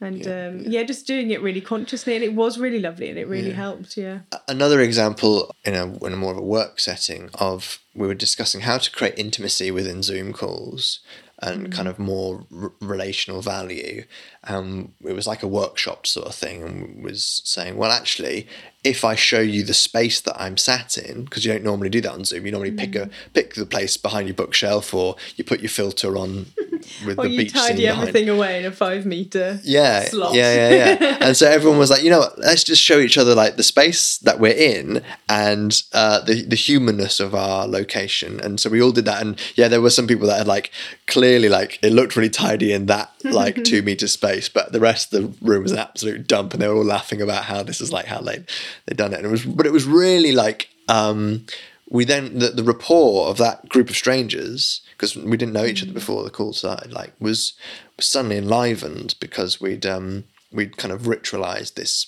[0.00, 0.24] And.
[0.24, 3.28] Yeah, um, yeah, just doing it really consciously, and it was really lovely, and it
[3.28, 3.56] really Yeah.
[3.56, 3.96] helped.
[3.96, 8.14] Yeah, another example in a in a more of a work setting of we were
[8.14, 11.00] discussing how to create intimacy within Zoom calls
[11.42, 14.04] and kind of more r- relational value.
[14.44, 18.46] Um, it was like a workshop sort of thing, and was saying, well, actually,
[18.82, 22.00] if I show you the space that I'm sat in, because you don't normally do
[22.00, 25.44] that on Zoom, you normally pick a pick the place behind your bookshelf, or you
[25.44, 26.46] put your filter on
[27.06, 28.08] with Or the you beach scene tidy behind.
[28.08, 30.34] everything away in a five meter Yeah, slot.
[30.34, 31.18] yeah, yeah, yeah.
[31.20, 32.38] and so everyone was like, you know what?
[32.38, 36.56] Let's just show each other like the space that we're in and uh, the the
[36.56, 38.40] humanness of our location.
[38.40, 39.20] And so we all did that.
[39.20, 40.70] And yeah, there were some people that had like
[41.06, 45.12] clearly like it looked really tidy in that like two meter space, but the rest
[45.12, 46.52] of the room was an absolute dump.
[46.52, 48.44] And they were all laughing about how this is like how they
[48.86, 49.18] they done it.
[49.18, 50.68] And it was, but it was really like.
[50.88, 51.44] um
[51.92, 55.82] we then the, the rapport of that group of strangers because we didn't know each
[55.82, 57.54] other before the call started like was,
[57.96, 62.06] was suddenly enlivened because we'd um we'd kind of ritualized this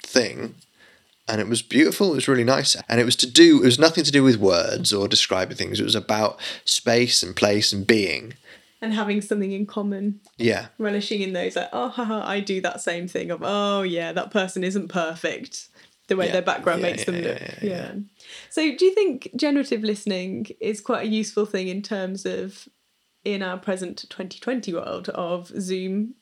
[0.00, 0.54] thing
[1.26, 3.80] and it was beautiful it was really nice and it was to do it was
[3.80, 7.84] nothing to do with words or describing things it was about space and place and
[7.84, 8.34] being
[8.82, 12.80] And having something in common, yeah relishing in those, like, oh, haha, I do that
[12.82, 15.68] same thing of, oh, yeah, that person isn't perfect.
[16.08, 16.32] The way Yeah.
[16.32, 17.42] their background Yeah, makes yeah, them look.
[17.62, 17.92] yeah.
[18.50, 22.68] So, do you think generative listening is quite a useful thing in terms of
[23.24, 26.14] in our present 2020 world of Zoom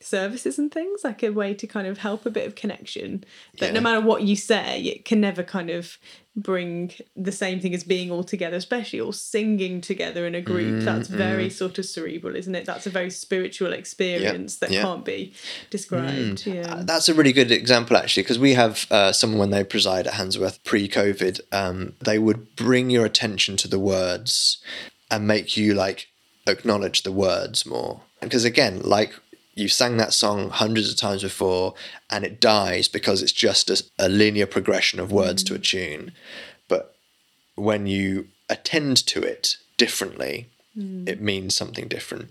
[0.00, 3.24] services and things, like a way to kind of help a bit of connection?
[3.58, 5.98] That no matter what you say, it can never kind of
[6.36, 10.82] bring the same thing as being all together, especially all singing together in a group.
[10.84, 12.64] That's very sort of cerebral, isn't it?
[12.64, 14.82] That's a very spiritual experience that yeah.
[14.82, 15.34] can't be
[15.70, 16.46] described.
[16.46, 16.74] Yeah.
[16.74, 20.06] Uh, That's a really good example, actually, because we have uh, someone when they preside
[20.06, 24.62] at Handsworth pre COVID, um, they would bring your attention to the words
[25.10, 26.08] and make you like
[26.46, 28.02] acknowledge the words more.
[28.20, 29.14] Because again, like
[29.54, 31.74] you sang that song hundreds of times before
[32.08, 35.62] and it dies because it's just a, a linear progression of words to a mm-hmm.
[35.62, 36.12] tune.
[36.68, 36.94] But
[37.56, 41.08] when you attend to it differently, mm.
[41.08, 42.30] it means something different.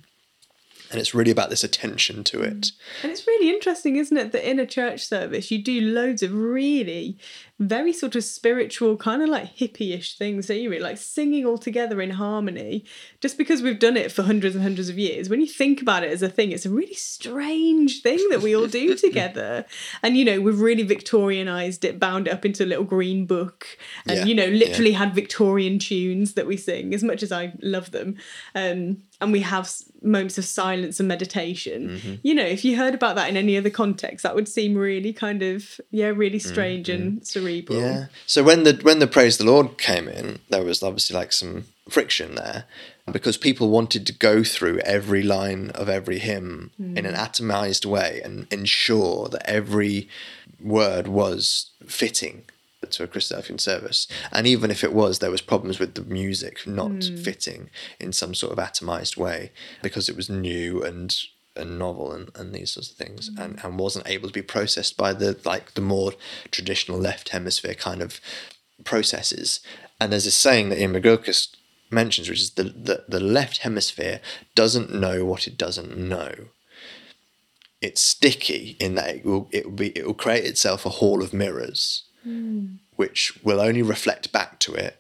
[0.91, 2.45] And it's really about this attention to mm.
[2.45, 2.71] it.
[3.03, 6.33] And it's really interesting, isn't it, that in a church service you do loads of
[6.33, 7.17] really
[7.59, 10.69] very sort of spiritual, kind of like hippie-ish things, don't you?
[10.69, 10.81] Really?
[10.81, 12.85] Like singing all together in harmony.
[13.19, 16.03] Just because we've done it for hundreds and hundreds of years, when you think about
[16.03, 19.65] it as a thing, it's a really strange thing that we all do together.
[20.01, 23.67] And you know, we've really Victorianized it, bound it up into a little green book,
[24.07, 24.65] and Yeah, you know, yeah.
[24.65, 28.15] literally had Victorian tunes that we sing, as much as I love them.
[28.55, 29.69] Um, and we have
[30.01, 31.89] moments of silence and meditation.
[31.89, 32.15] Mm-hmm.
[32.23, 35.11] You know, if you heard about that in any other context, that would seem really
[35.11, 37.79] kind of yeah, really strange and cerebral.
[37.79, 38.05] Yeah.
[38.25, 41.65] So when the when the praise the Lord came in, there was obviously like some
[41.89, 42.65] friction there
[43.11, 46.97] because people wanted to go through every line of every hymn hmm.
[46.97, 50.07] in an atomized way and ensure that every
[50.61, 52.43] word was fitting
[52.89, 54.07] to a Christadelphian service.
[54.31, 57.17] And even if it was, there was problems with the music not hmm.
[57.17, 61.15] fitting in some sort of atomized way because it was new and
[61.55, 63.41] and novel and, and these sorts of things mm-hmm.
[63.41, 66.13] and, and wasn't able to be processed by the like the more
[66.51, 68.19] traditional left hemisphere kind of
[68.83, 69.59] processes.
[69.99, 71.55] And there's a saying that Iain McGilchrist
[71.91, 74.21] mentions, which is the, the, the left hemisphere
[74.55, 76.33] doesn't know what it doesn't know.
[77.81, 81.23] It's sticky in that it will it will be it will create itself a hall
[81.23, 82.77] of mirrors, mm.
[82.97, 84.97] which will only reflect back to it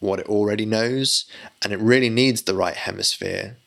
[0.00, 1.26] what it already knows,
[1.62, 3.58] and it really needs the right hemisphere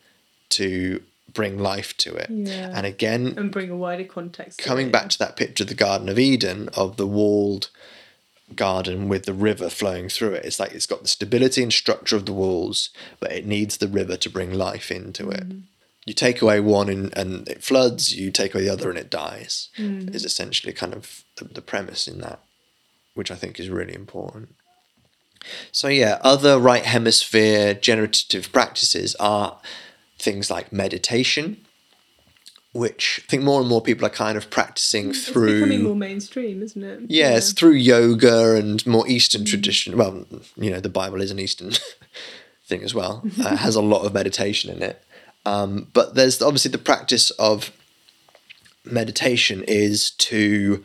[0.50, 1.02] to
[1.36, 2.30] bring life to it.
[2.32, 2.72] Yeah.
[2.74, 4.58] And again, And bring a wider context.
[4.58, 4.92] to coming it.
[4.92, 7.70] back to that picture of the Garden of Eden of the walled
[8.56, 10.46] garden with the river flowing through it.
[10.46, 13.88] It's like it's got the stability and structure of the walls, but it needs the
[13.88, 15.50] river to bring life into it.
[15.50, 15.62] Mm.
[16.06, 19.10] You take away one and, and it floods, you take away the other and it
[19.10, 20.14] dies, mm.
[20.14, 22.40] is essentially kind of the, the premise in that,
[23.16, 24.54] which I think is really important.
[25.72, 29.60] So, yeah, other right hemisphere generative practices are
[30.18, 31.58] things like meditation,
[32.74, 35.56] which I think more and more people are kind of practicing It's through.
[35.62, 37.02] becoming more mainstream, isn't it?
[37.10, 39.98] Yeah, through yoga and more Eastern tradition.
[39.98, 40.26] Well,
[40.58, 41.72] you know, the Bible is an Eastern
[42.66, 43.24] thing as well.
[43.46, 45.04] Uh, it has a lot of meditation in it.
[45.46, 47.72] Um, but there's obviously the practice of
[48.84, 50.84] meditation is to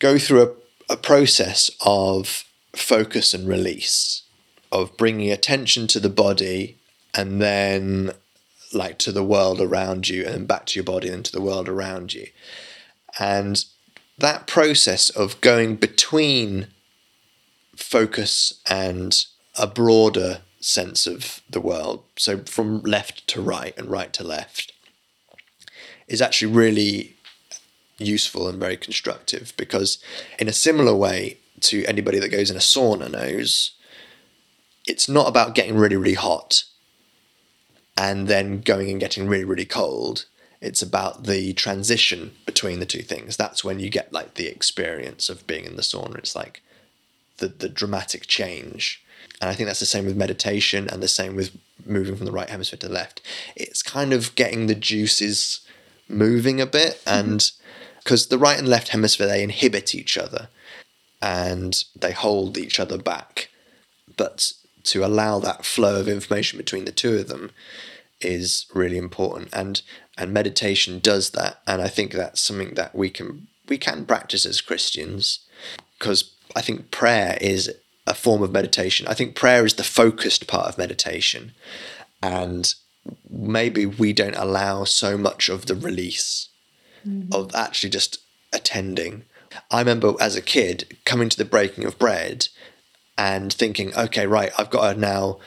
[0.00, 0.42] go through
[0.88, 2.44] a, a process of
[2.74, 4.22] focus and release,
[4.72, 6.78] of bringing attention to the body
[7.14, 8.12] and then
[8.72, 11.68] like to the world around you and back to your body and to the world
[11.68, 12.26] around you.
[13.18, 13.64] And
[14.18, 16.68] that process of going between
[17.74, 19.24] focus and
[19.58, 24.72] a broader sense of the world, so from left to right and right to left,
[26.06, 27.16] is actually really
[27.98, 29.98] useful and very constructive because,
[30.38, 33.72] in a similar way to anybody that goes in a sauna knows,
[34.86, 36.64] it's not about getting really, really hot
[38.00, 40.24] and then going and getting really, really cold.
[40.62, 43.36] It's about the transition between the two things.
[43.36, 46.16] That's when you get like the experience of being in the sauna.
[46.16, 46.62] It's like
[47.38, 49.04] the the dramatic change.
[49.38, 52.32] And I think that's the same with meditation and the same with moving from the
[52.32, 53.20] right hemisphere to the left.
[53.54, 55.60] It's kind of getting the juices
[56.08, 57.30] moving a bit mm-hmm.
[57.32, 57.50] and
[57.98, 60.48] because the right and left hemisphere they inhibit each other
[61.20, 63.50] and they hold each other back.
[64.16, 67.50] But to allow that flow of information between the two of them
[68.20, 69.82] is really important and
[70.16, 74.44] and meditation does that and I think that's something that we can we can practice
[74.44, 75.40] as Christians
[75.98, 77.72] because I think prayer is
[78.06, 79.06] a form of meditation.
[79.06, 81.52] I think prayer is the focused part of meditation
[82.22, 82.74] and
[83.28, 86.48] maybe we don't allow so much of the release
[87.06, 87.32] mm-hmm.
[87.32, 88.18] of actually just
[88.52, 89.24] attending.
[89.70, 92.48] I remember as a kid coming to the breaking of bread
[93.16, 95.38] and thinking, okay, right, I've got to now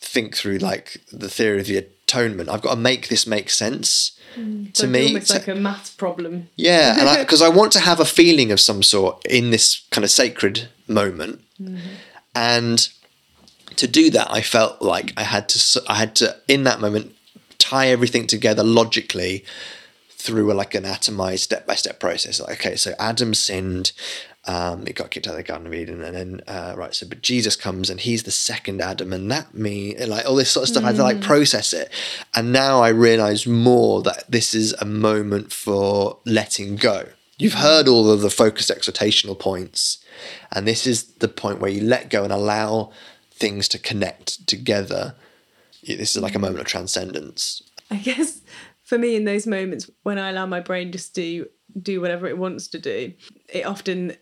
[0.00, 2.48] think through like the theory of the atonement.
[2.48, 4.72] I've got to make this make sense mm.
[4.74, 5.08] to me.
[5.08, 6.48] almost to- like a math problem.
[6.56, 10.04] yeah, and because I, want to have a feeling of some sort in this kind
[10.04, 11.78] of sacred moment, mm-hmm.
[12.34, 12.88] and
[13.76, 15.82] to do that, I felt like I had to.
[15.88, 17.14] I had to in that moment
[17.58, 19.44] tie everything together logically
[20.10, 22.40] through a, like an atomized step by step process.
[22.40, 23.92] Like, okay, so Adam sinned.
[24.46, 26.94] Um, he got kicked out of the Garden of Eden, and then uh, right.
[26.94, 30.50] So, but Jesus comes, and he's the second Adam, and that me like all this
[30.50, 30.84] sort of stuff.
[30.84, 31.90] I had to like process it,
[32.34, 37.08] and now I realize more that this is a moment for letting go.
[37.38, 40.04] You've heard all of the focused exhortational points,
[40.52, 42.92] and this is the point where you let go and allow
[43.30, 45.14] things to connect together.
[45.86, 47.62] This is like a moment of transcendence.
[47.90, 48.42] I guess
[48.82, 51.48] for me in those moments when I allow my brain just to
[51.80, 53.12] do whatever it wants to do,
[53.48, 54.16] it often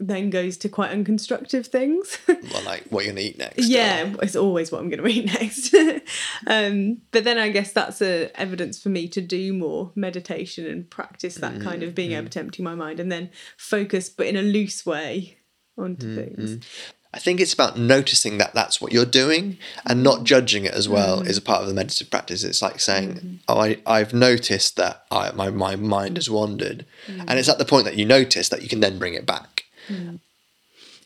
[0.00, 2.18] then goes to quite unconstructive things.
[2.52, 3.68] Well, like what you're gonna eat next.
[3.68, 5.74] yeah, it's always what I'm going to eat next.
[6.46, 10.88] um, but then I guess that's a evidence for me to do more meditation and
[10.88, 12.18] practice that kind of being mm-hmm.
[12.18, 15.38] able to empty my mind and then focus, but in a loose way,
[15.76, 16.42] onto mm-hmm.
[16.42, 16.64] things.
[17.12, 20.24] I think it's about noticing that that's what you're doing and not mm-hmm.
[20.24, 22.44] judging it as well is a part of the meditative practice.
[22.44, 27.32] It's like saying, "Oh, I, I've noticed that I, my my mind has wandered," and
[27.32, 29.49] it's at the point that you notice that you can then bring it back.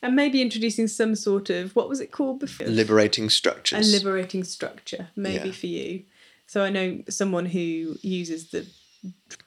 [0.03, 2.67] And maybe introducing some sort of what was it called before?
[2.67, 3.89] Liberating structures.
[3.89, 5.55] a liberating structure maybe Yeah.
[5.55, 6.05] for you
[6.47, 8.67] so i know someone who uses the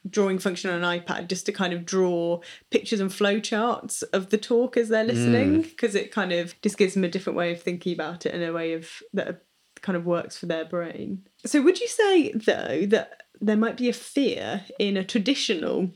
[0.08, 4.38] drawing function on an ipad just to kind of draw pictures and flowcharts of the
[4.38, 7.62] talk as they're listening because it kind of just gives them a different way of
[7.62, 9.42] thinking about it and a way of that
[9.80, 13.88] kind of works for their brain so would you say though that there might be
[13.88, 15.90] a fear in a traditional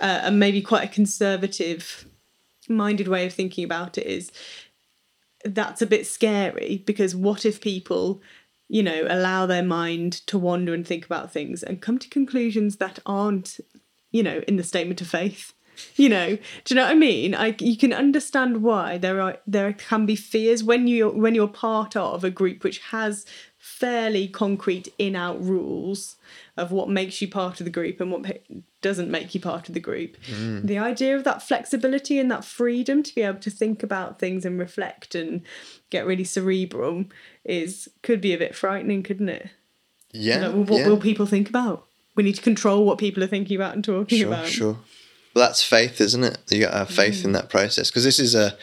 [0.00, 2.06] uh, and maybe quite a conservative
[2.68, 4.30] minded way of thinking about it is
[5.44, 8.20] that's a bit scary because what if people
[8.68, 12.76] you know allow their mind to wander and think about things and come to conclusions
[12.76, 13.60] that aren't
[14.10, 15.52] you know in the statement of faith?
[15.96, 17.34] You know do you know what i mean?
[17.34, 21.48] I you can understand why there are there can be fears when you when you're
[21.48, 23.26] part of a group which has
[23.58, 26.16] fairly concrete in out rules
[26.56, 28.40] of what makes you part of the group and what
[28.80, 30.16] doesn't make you part of the group
[30.62, 34.44] the idea of that flexibility and that freedom to be able to think about things
[34.44, 35.42] and reflect and
[35.90, 37.04] get really cerebral
[37.44, 39.50] is could be a bit frightening couldn't it
[40.12, 40.38] yeah.
[40.38, 40.88] like, well, what yeah.
[40.88, 44.18] will people think about we need to control what people are thinking about and talking
[44.18, 44.78] sure, about sure.
[45.34, 46.38] Well, that's faith, isn't it?
[46.48, 48.56] You got to have faith in that process because this is a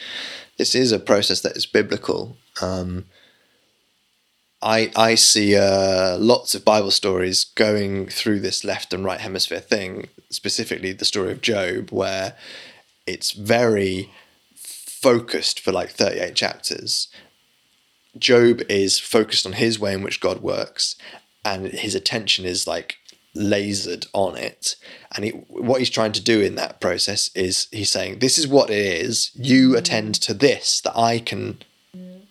[0.58, 2.36] this is a process that is biblical.
[2.60, 3.06] Um,
[4.64, 9.60] I I see uh, lots of Bible stories going through this left and right hemisphere
[9.60, 10.08] thing.
[10.30, 12.34] Specifically, the story of Job, where
[13.06, 14.10] it's very
[14.56, 17.08] focused for like thirty eight chapters.
[18.18, 20.96] Job is focused on his way in which God works,
[21.44, 22.96] and his attention is like
[23.36, 24.76] lasered on it.
[25.14, 28.48] And he, what he's trying to do in that process is he's saying, "This is
[28.48, 29.30] what it is.
[29.34, 31.58] You attend to this that I can."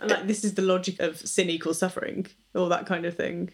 [0.04, 3.50] And like this is the logic of sin equals suffering all that kind of thing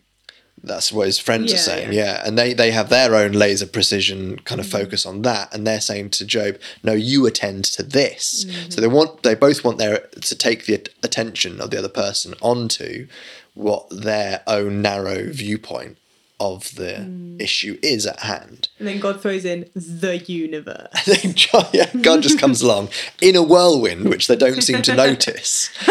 [0.61, 1.93] That's what his friends are saying.
[1.93, 2.03] yeah.
[2.03, 2.27] Yeah.
[2.27, 4.71] and they they have their own laser precision kind of mm.
[4.71, 8.73] focus on that, and they're saying to Job, "No, you attend to this." Mm.
[8.73, 12.33] So they want they both want their to take the attention of the other person
[12.41, 13.07] onto
[13.53, 15.97] what their own narrow viewpoint
[16.39, 17.41] of the mm.
[17.41, 18.69] issue is at hand.
[18.79, 22.89] and then god throws in the universe Then God, yeah, God just comes along
[23.21, 25.69] in a whirlwind, which they don't seem to notice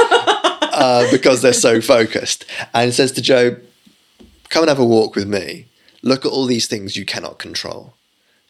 [0.73, 2.45] uh, because they're so focused,
[2.75, 3.59] and says to Job,
[4.49, 5.67] "Come and have a walk with me.
[6.03, 7.95] Look at all these things you cannot control.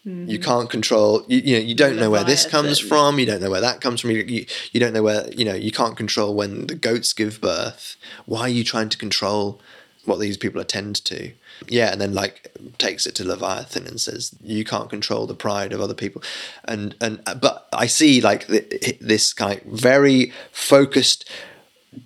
[0.04, 1.22] You can't control.
[1.28, 2.88] You, you know you don't know where this comes Leviathan.
[2.88, 3.18] from.
[3.18, 4.10] You don't know where that comes from.
[4.12, 7.42] You, you you don't know where you know you can't control when the goats give
[7.42, 7.96] birth.
[8.24, 9.60] Why are you trying to control
[10.06, 11.32] what these people attend to?"
[11.68, 15.74] Yeah, and then like takes it to Leviathan and says, "You can't control the pride
[15.74, 16.22] of other people,"
[16.64, 21.28] and and but I see like th- this kind of very focused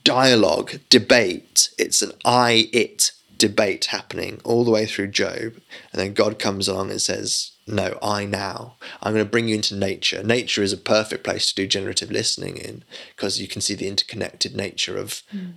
[0.05, 1.71] dialogue debate.
[1.79, 5.55] It's an I it debate happening all the way through Job,
[5.93, 8.77] and then God comes along and says, "No, I now.
[9.03, 10.23] I'm going to bring you into nature.
[10.23, 13.89] Nature is a perfect place to do generative listening in because you can see the
[13.89, 15.53] interconnected nature of hmm.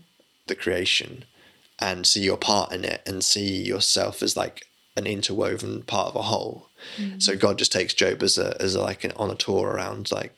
[0.48, 1.26] the creation."
[1.80, 4.66] and see your part in it and see yourself as like
[4.96, 6.70] an interwoven part of a whole.
[6.98, 7.20] Hmm.
[7.20, 10.12] So God just takes Job as a as a, like an, on a tour around
[10.12, 10.34] like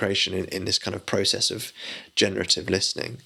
[0.00, 1.72] creation in, in this kind of process of
[2.16, 3.18] generative listening.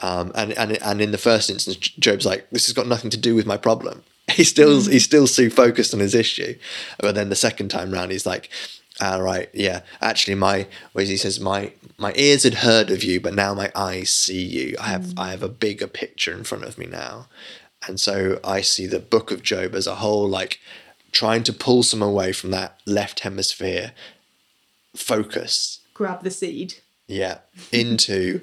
[0.00, 3.26] Um, and, and and in the first instance, Job's like, this has got nothing to
[3.28, 4.02] do with my problem.
[4.30, 4.92] He's still mm.
[4.92, 6.58] he's still so focused on his issue.
[6.98, 8.50] But then the second time round, he's like,
[9.00, 13.34] all right, yeah, actually, my he says my my ears had heard of you, but
[13.34, 14.76] now my eyes see you.
[14.78, 15.18] I have mm.
[15.18, 17.28] I have a bigger picture in front of me now,
[17.86, 20.60] and so I see the book of Job as a whole, like
[21.10, 23.92] trying to pull some away from that left hemisphere
[24.98, 26.74] focus, Grab the seed.
[27.08, 27.38] yeah,
[27.72, 28.42] into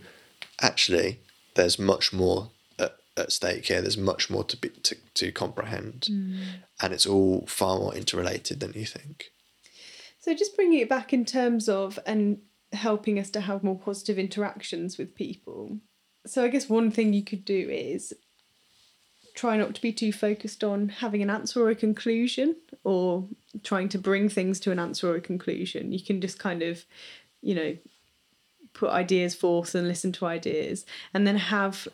[0.62, 1.22] actually
[1.54, 3.82] there's much more at, at stake here.
[3.82, 6.44] There's much more to be to, to comprehend, mm.
[6.82, 9.32] and it's all far more interrelated than you think.
[10.20, 12.40] So just bringing it back in terms of and
[12.74, 15.78] helping us to have more positive interactions with people.
[16.26, 18.14] So I guess one thing you could do is
[19.36, 23.28] try not to be too focused on having an answer or a conclusion or
[23.64, 25.92] trying to bring things to an answer or a conclusion.
[25.92, 26.86] You can just kind of,
[27.46, 27.78] you know,
[28.74, 31.88] put ideas forth and listen to ideas and then have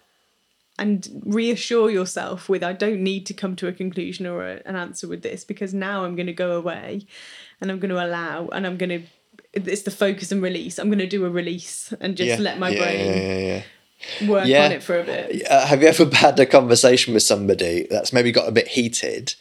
[0.80, 4.76] and reassure yourself with I don't need to come to a conclusion or a, an
[4.76, 7.06] answer with this because now I'm going to go away
[7.60, 9.02] and I'm going to allow and I'm going to
[9.54, 10.80] it's the focus and release.
[10.80, 13.64] I'm going to do a release and just let my yeah, brain yeah, yeah,
[14.22, 14.30] yeah.
[14.30, 14.66] work Yeah.
[14.66, 15.45] on it for a bit.
[15.49, 19.36] Uh, have you ever had a conversation with somebody that's maybe got a bit heated,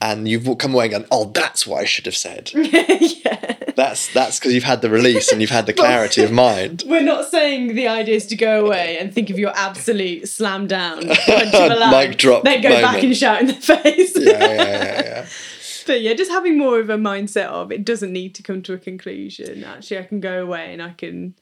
[0.00, 3.51] and you've come away and gone, "Oh, that's what I should have said." yeah.
[3.74, 6.84] That's that's because you've had the release and you've had the clarity of mind.
[6.86, 10.66] We're not saying the idea is to go away and think of your absolute slam
[10.66, 14.16] down punch of a Mic drop then go back and shout in the face.
[14.16, 15.26] Yeah, yeah, yeah, yeah.
[15.86, 18.72] But yeah, just having more of a mindset of it doesn't need to come to
[18.72, 19.64] a conclusion.
[19.64, 21.34] Actually, I can go away and I can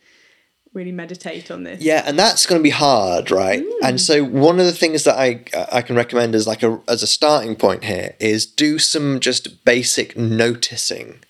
[0.72, 1.82] really meditate on this.
[1.82, 3.62] Yeah, and that's going to be hard, right?
[3.62, 3.84] Hmm.
[3.84, 7.02] And so one of the things that I I can recommend as like a as
[7.02, 11.20] a starting point here is do some just basic noticing,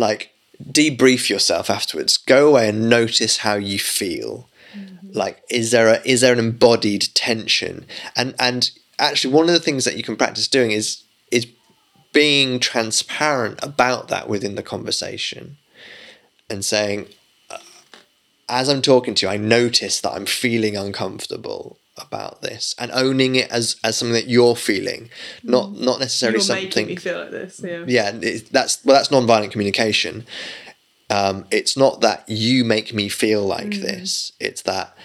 [0.00, 0.32] like
[0.62, 2.16] debrief yourself afterwards.
[2.16, 4.48] Go away and notice how you feel.
[4.74, 5.12] Mm-hmm.
[5.12, 7.86] Like, is there a is there an embodied tension?
[8.16, 11.46] And and actually, one of the things that you can practice doing is is
[12.12, 15.58] being transparent about that within the conversation,
[16.48, 17.06] and saying,
[17.50, 17.58] uh,
[18.48, 23.34] as I'm talking to you, I notice that I'm feeling uncomfortable about this and owning
[23.36, 25.10] it as as something that you're feeling,
[25.42, 25.80] not mm.
[25.80, 26.86] not necessarily You're making something.
[26.86, 27.60] me feel like this.
[27.64, 27.84] Yeah.
[27.86, 30.26] yeah, it, that's well, that's non-violent communication.
[31.08, 33.82] Um, it's not that you make me feel like mm.
[33.82, 34.32] this.
[34.38, 34.96] It's that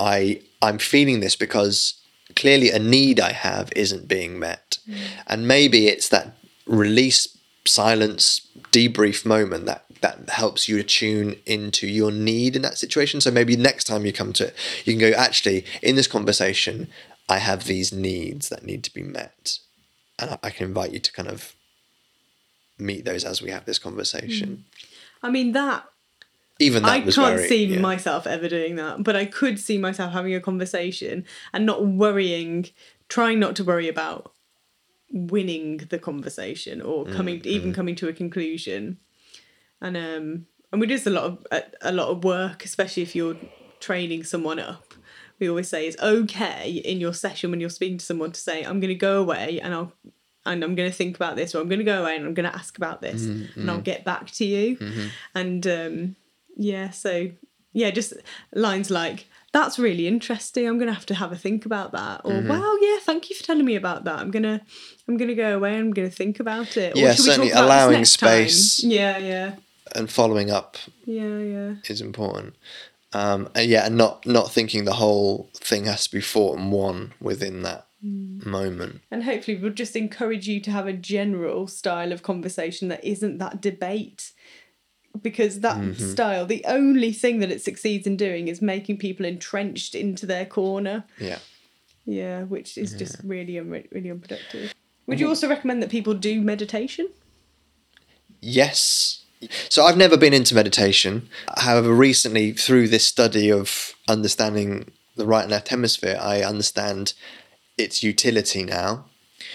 [0.00, 1.94] I I'm feeling this because
[2.34, 4.96] clearly a need I have isn't being met, mm.
[5.26, 7.35] and maybe it's that release,
[7.66, 13.20] silence, debrief moment that that helps you to tune into your need in that situation.
[13.20, 14.54] So maybe next time you come to it,
[14.84, 16.88] you can go actually in this conversation,
[17.28, 19.58] I have these needs that need to be met,
[20.18, 21.54] and I- can invite you to kind of
[22.78, 24.66] meet those as we have this conversation.
[25.20, 25.26] Hmm.
[25.26, 25.84] I mean that
[26.58, 27.80] Even that I can't very, see yeah.
[27.80, 32.68] myself ever doing that, but I could see myself having a conversation and not worrying,
[33.08, 34.32] trying not to worry about
[35.10, 38.98] winning the conversation or coming Mm, even coming to a conclusion.
[39.80, 43.02] And um and we do this a lot of a, a lot of work, especially
[43.02, 43.36] if you're
[43.80, 44.94] training someone up.
[45.38, 48.62] We always say it's okay in your session when you're speaking to someone to say,
[48.62, 49.92] I'm gonna go away and I'll
[50.44, 52.32] and I'm going to think about this, or I'm going to go away and I'm
[52.32, 54.76] going to ask about this, Mm-hmm, and I'll get back to you.
[55.34, 56.16] And um,
[56.56, 57.30] yeah, so
[57.72, 58.12] yeah, just
[58.54, 59.26] lines like
[59.56, 60.66] that's really interesting.
[60.68, 62.48] I'm going to have to have a think about that, or Mm-hmm.
[62.48, 64.18] wow, yeah, thank you for telling me about that.
[64.18, 64.60] I'm gonna
[65.08, 66.96] I'm gonna go away and I'm going to think about it.
[66.96, 68.48] Yeah, certainly talk about allowing next time?
[68.48, 68.84] space.
[68.84, 69.54] Yeah, yeah,
[69.94, 70.76] and following up
[71.06, 71.74] yeah, yeah.
[71.88, 72.54] is important.
[73.12, 76.70] Um, and yeah, and not not thinking the whole thing has to be fought and
[76.70, 78.44] won within that Mm.
[78.44, 79.00] moment.
[79.10, 83.38] And hopefully, we'll just encourage you to have a general style of conversation that isn't
[83.38, 84.32] that debate.
[85.22, 86.10] Because that Mm-hmm.
[86.10, 90.44] style, the only thing that it succeeds in doing is making people entrenched into their
[90.46, 91.04] corner.
[91.18, 91.38] Yeah.
[92.04, 94.72] Yeah, which is just really, un- really unproductive.
[95.06, 97.08] Would you also recommend that people do meditation?
[98.40, 99.24] Yes.
[99.68, 101.28] So I've never been into meditation.
[101.56, 107.12] However, recently through this study of understanding the right and left hemisphere, I understand
[107.78, 109.06] its utility now.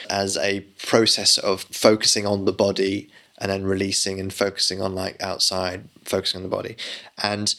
[0.10, 3.10] as a process of focusing on the body
[3.42, 6.78] and then releasing and focusing on like outside, focusing on the body.
[7.22, 7.54] And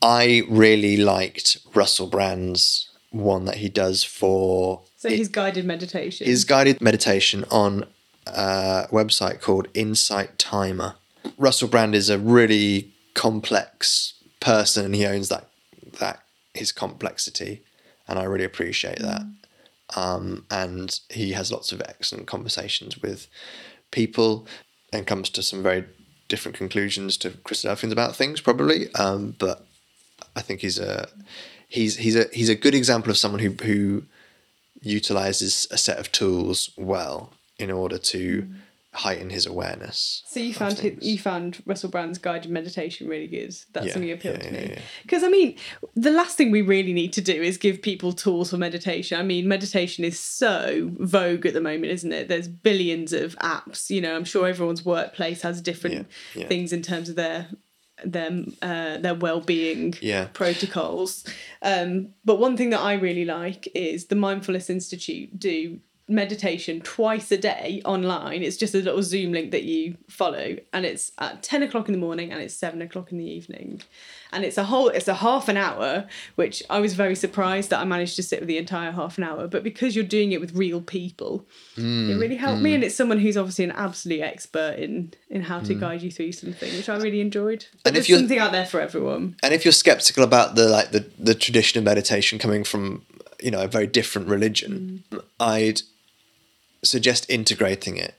[0.00, 6.26] I really liked Russell Brand's one that he does for So his guided meditation.
[6.26, 7.84] his guided meditation on
[8.26, 10.96] a website called Insight Timer.
[11.38, 15.48] Russell Brand is a really complex person and he owns that
[16.00, 16.20] that
[16.54, 17.62] his complexity
[18.08, 19.22] and I really appreciate that.
[19.94, 23.28] Um, and he has lots of excellent conversations with
[23.90, 24.46] people
[24.96, 25.84] and comes to some very
[26.28, 28.92] different conclusions to Christadelphians about things probably.
[28.94, 29.66] Um, but
[30.34, 31.08] I think he's a
[31.68, 34.04] he's he's a he's a good example of someone who who
[34.82, 38.46] utilizes a set of tools well in order to
[38.96, 40.22] heighten his awareness.
[40.26, 41.04] So you found hi- things.
[41.06, 43.54] you found Russell Brand's guided meditation really good.
[43.72, 44.70] That's Yeah, something appealed yeah, to yeah, me.
[44.74, 44.80] yeah.
[45.02, 45.56] Because I mean,
[45.94, 49.20] the last thing we really need to do is give people tools for meditation.
[49.20, 52.28] I mean, meditation is so vogue at the moment, isn't it?
[52.28, 53.90] There's billions of apps.
[53.90, 56.48] You know, I'm sure everyone's workplace has different Yeah, yeah.
[56.48, 57.48] things in terms of their
[58.04, 58.30] their
[58.62, 60.28] uh, their well-being Yeah.
[60.34, 61.24] protocols.
[61.62, 67.32] Um, but one thing that I really like is the Mindfulness Institute do meditation twice
[67.32, 68.42] a day online.
[68.42, 71.92] It's just a little Zoom link that you follow, and it's at ten o'clock in
[71.92, 73.82] the morning and it's seven o'clock in the evening,
[74.32, 77.80] and it's a whole it's a half an hour, which I was very surprised that
[77.80, 79.48] I managed to sit with the entire half an hour.
[79.48, 81.44] But because you're doing it with real people,
[81.74, 82.64] hmm, it really helped hmm.
[82.64, 85.80] me, and it's someone who's obviously an absolute expert in in how to hmm.
[85.80, 87.66] guide you through something, which I really enjoyed.
[87.84, 89.36] And if you're- something out there for everyone.
[89.42, 93.04] and if you're skeptical about the like the, the tradition of meditation coming from
[93.40, 95.04] you know a very different religion
[95.40, 95.82] i'd
[96.86, 98.14] suggest integrating it.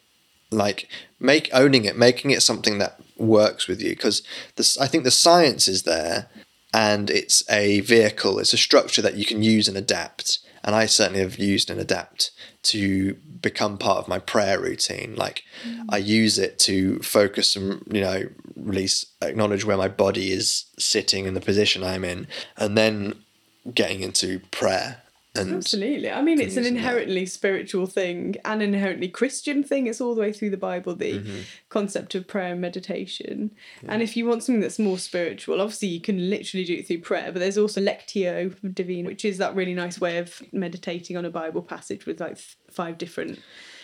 [0.51, 0.88] Like
[1.20, 3.89] make owning it making it something that works with you.
[3.89, 4.22] Because
[4.80, 6.30] i think the science is there
[6.74, 10.39] and it's a vehicle it's a structure that you can use and adapt.
[10.63, 12.32] And i certainly have used and adapt
[12.63, 15.15] to become part of my prayer routine.
[15.15, 15.86] Like mm.
[15.89, 18.24] i use it to focus and you know
[18.55, 23.13] release acknowledge where my body is sitting in the position i'm in and then
[23.74, 25.01] getting into prayer
[25.38, 26.10] and Absolutely.
[26.12, 26.80] I mean, it's an using that.
[26.80, 29.88] inherently spiritual thing and an inherently Christian thing.
[29.88, 31.40] It's all the way through the Bible, the Mm-hmm.
[31.70, 33.52] concept of prayer and meditation.
[33.88, 37.00] And if you want something that's more spiritual, obviously you can literally do it through
[37.02, 41.26] prayer, but there's also Lectio Divina, which is that really nice way of meditating on
[41.26, 42.38] a Bible passage with like
[42.72, 43.40] five different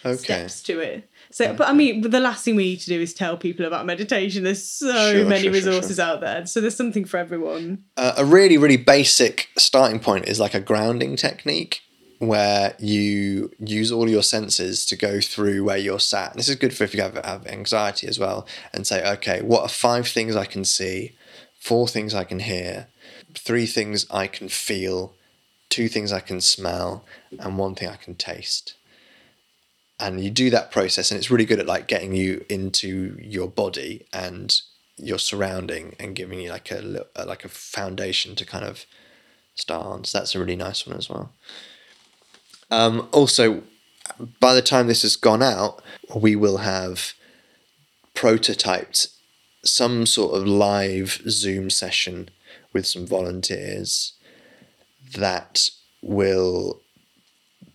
[0.06, 0.18] Okay.
[0.18, 1.10] steps to it.
[1.32, 3.86] So, but I mean, the last thing we need to do is tell people about
[3.86, 4.44] meditation.
[4.44, 6.46] There's so Sure, many sure, sure, resources out there.
[6.46, 7.86] So there's something for everyone.
[7.98, 11.82] uh, a really really basic starting point is like a grounding technique
[12.20, 16.56] where you use all your senses to go through where you're sat and this is
[16.56, 20.08] good for if you have, have anxiety as well and say okay what are five
[20.08, 21.12] things i can see
[21.60, 22.88] four things i can hear
[23.36, 25.14] three things i can feel
[25.70, 27.04] two things i can smell
[27.40, 28.76] and one thing i can taste
[30.04, 33.48] and you do that process and it's really good at like getting you into your
[33.48, 34.60] body and
[34.98, 38.86] your surrounding and giving you like a uh, like a foundation to kind of
[39.56, 41.32] start on so that's a really nice one as well.
[42.70, 43.64] Um, also
[44.42, 45.82] by the time this has gone out
[46.14, 47.14] we will have
[48.14, 49.08] prototyped
[49.64, 52.30] some sort of live zoom session
[52.74, 54.14] with some volunteers
[55.16, 55.70] that
[56.02, 56.82] will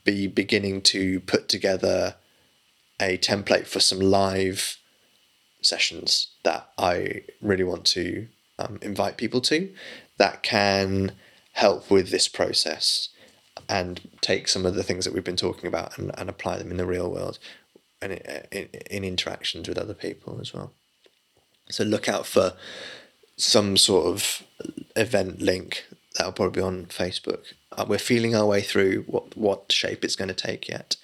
[0.04, 2.14] be beginning to put together
[3.00, 4.78] a template for some live
[5.62, 8.28] sessions that I really want to
[8.58, 9.72] um, invite people to
[10.18, 11.12] that can
[11.52, 13.08] help with this process
[13.68, 16.70] and take some of the things that we've been talking about and, and apply them
[16.70, 17.38] in the real world
[18.00, 20.72] and in, in, in interactions with other people as well.
[21.70, 22.54] So look out for
[23.36, 24.42] some sort of
[24.96, 25.84] event link
[26.16, 27.52] that'll probably be on Facebook.
[27.72, 30.96] Uh, we're feeling our way through what, what shape it's going to take yet.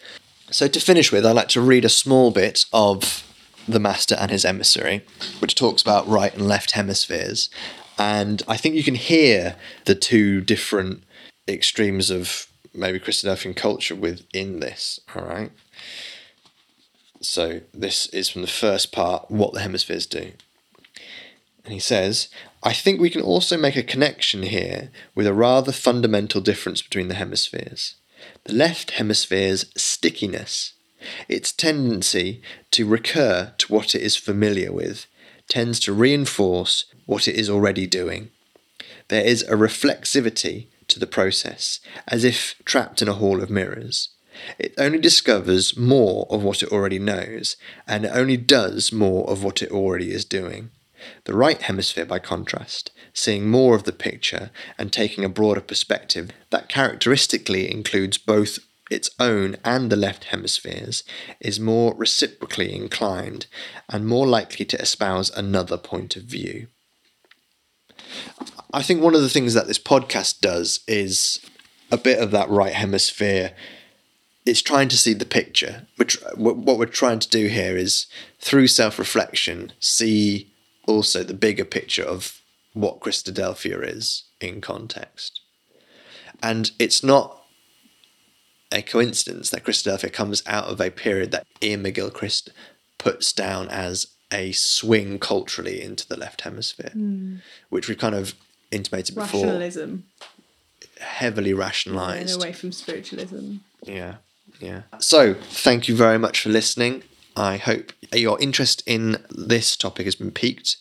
[0.50, 3.24] So to finish with, I'd like to read a small bit of
[3.66, 5.04] The Master and His Emissary,
[5.38, 7.50] which talks about right and left hemispheres.
[7.98, 11.02] And I think you can hear the two different
[11.48, 15.52] extremes of maybe Christadelphian culture within this, all right?
[17.20, 20.32] So this is from the first part, what the hemispheres do.
[21.64, 22.28] And he says,
[22.62, 27.08] I think we can also make a connection here with a rather fundamental difference between
[27.08, 27.94] the hemispheres.
[28.44, 30.74] The left hemisphere's stickiness,
[31.28, 35.06] its tendency to recur to what it is familiar with,
[35.48, 38.30] tends to reinforce what it is already doing.
[39.08, 44.10] There is a reflexivity to the process, as if trapped in a hall of mirrors.
[44.58, 47.56] It only discovers more of what it already knows,
[47.86, 50.70] and it only does more of what it already is doing.
[51.24, 56.30] The right hemisphere, by contrast, seeing more of the picture and taking a broader perspective
[56.50, 58.58] that characteristically includes both
[58.90, 61.04] its own and the left hemispheres
[61.40, 63.46] is more reciprocally inclined
[63.88, 66.68] and more likely to espouse another point of view.
[68.72, 71.40] I think one of the things that this podcast does is
[71.90, 73.52] a bit of that right hemisphere.
[74.44, 75.86] It's trying to see the picture.
[75.96, 78.06] Which what we're trying to do here is
[78.38, 80.52] through self-reflection see
[80.86, 82.40] also the bigger picture of
[82.72, 85.40] what Christadelphia is in context.
[86.42, 87.40] And it's not
[88.72, 92.48] a coincidence that Christadelphia comes out of a period that Iain McGilchrist
[92.98, 97.40] puts down as a swing culturally into the left hemisphere, mm.
[97.68, 98.34] which we kind of
[98.70, 99.44] intimated before.
[99.44, 100.04] Rationalism.
[101.00, 102.34] Heavily rationalized.
[102.34, 103.56] And away from spiritualism.
[103.82, 104.16] Yeah,
[104.60, 104.82] yeah.
[104.98, 107.04] So, thank you very much for listening.
[107.36, 110.76] I hope your interest in this topic has been piqued.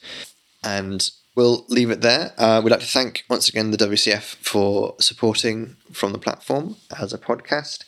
[0.63, 2.33] And we'll leave it there.
[2.37, 7.13] Uh, we'd like to thank once again the WCF for supporting from the platform as
[7.13, 7.83] a podcast.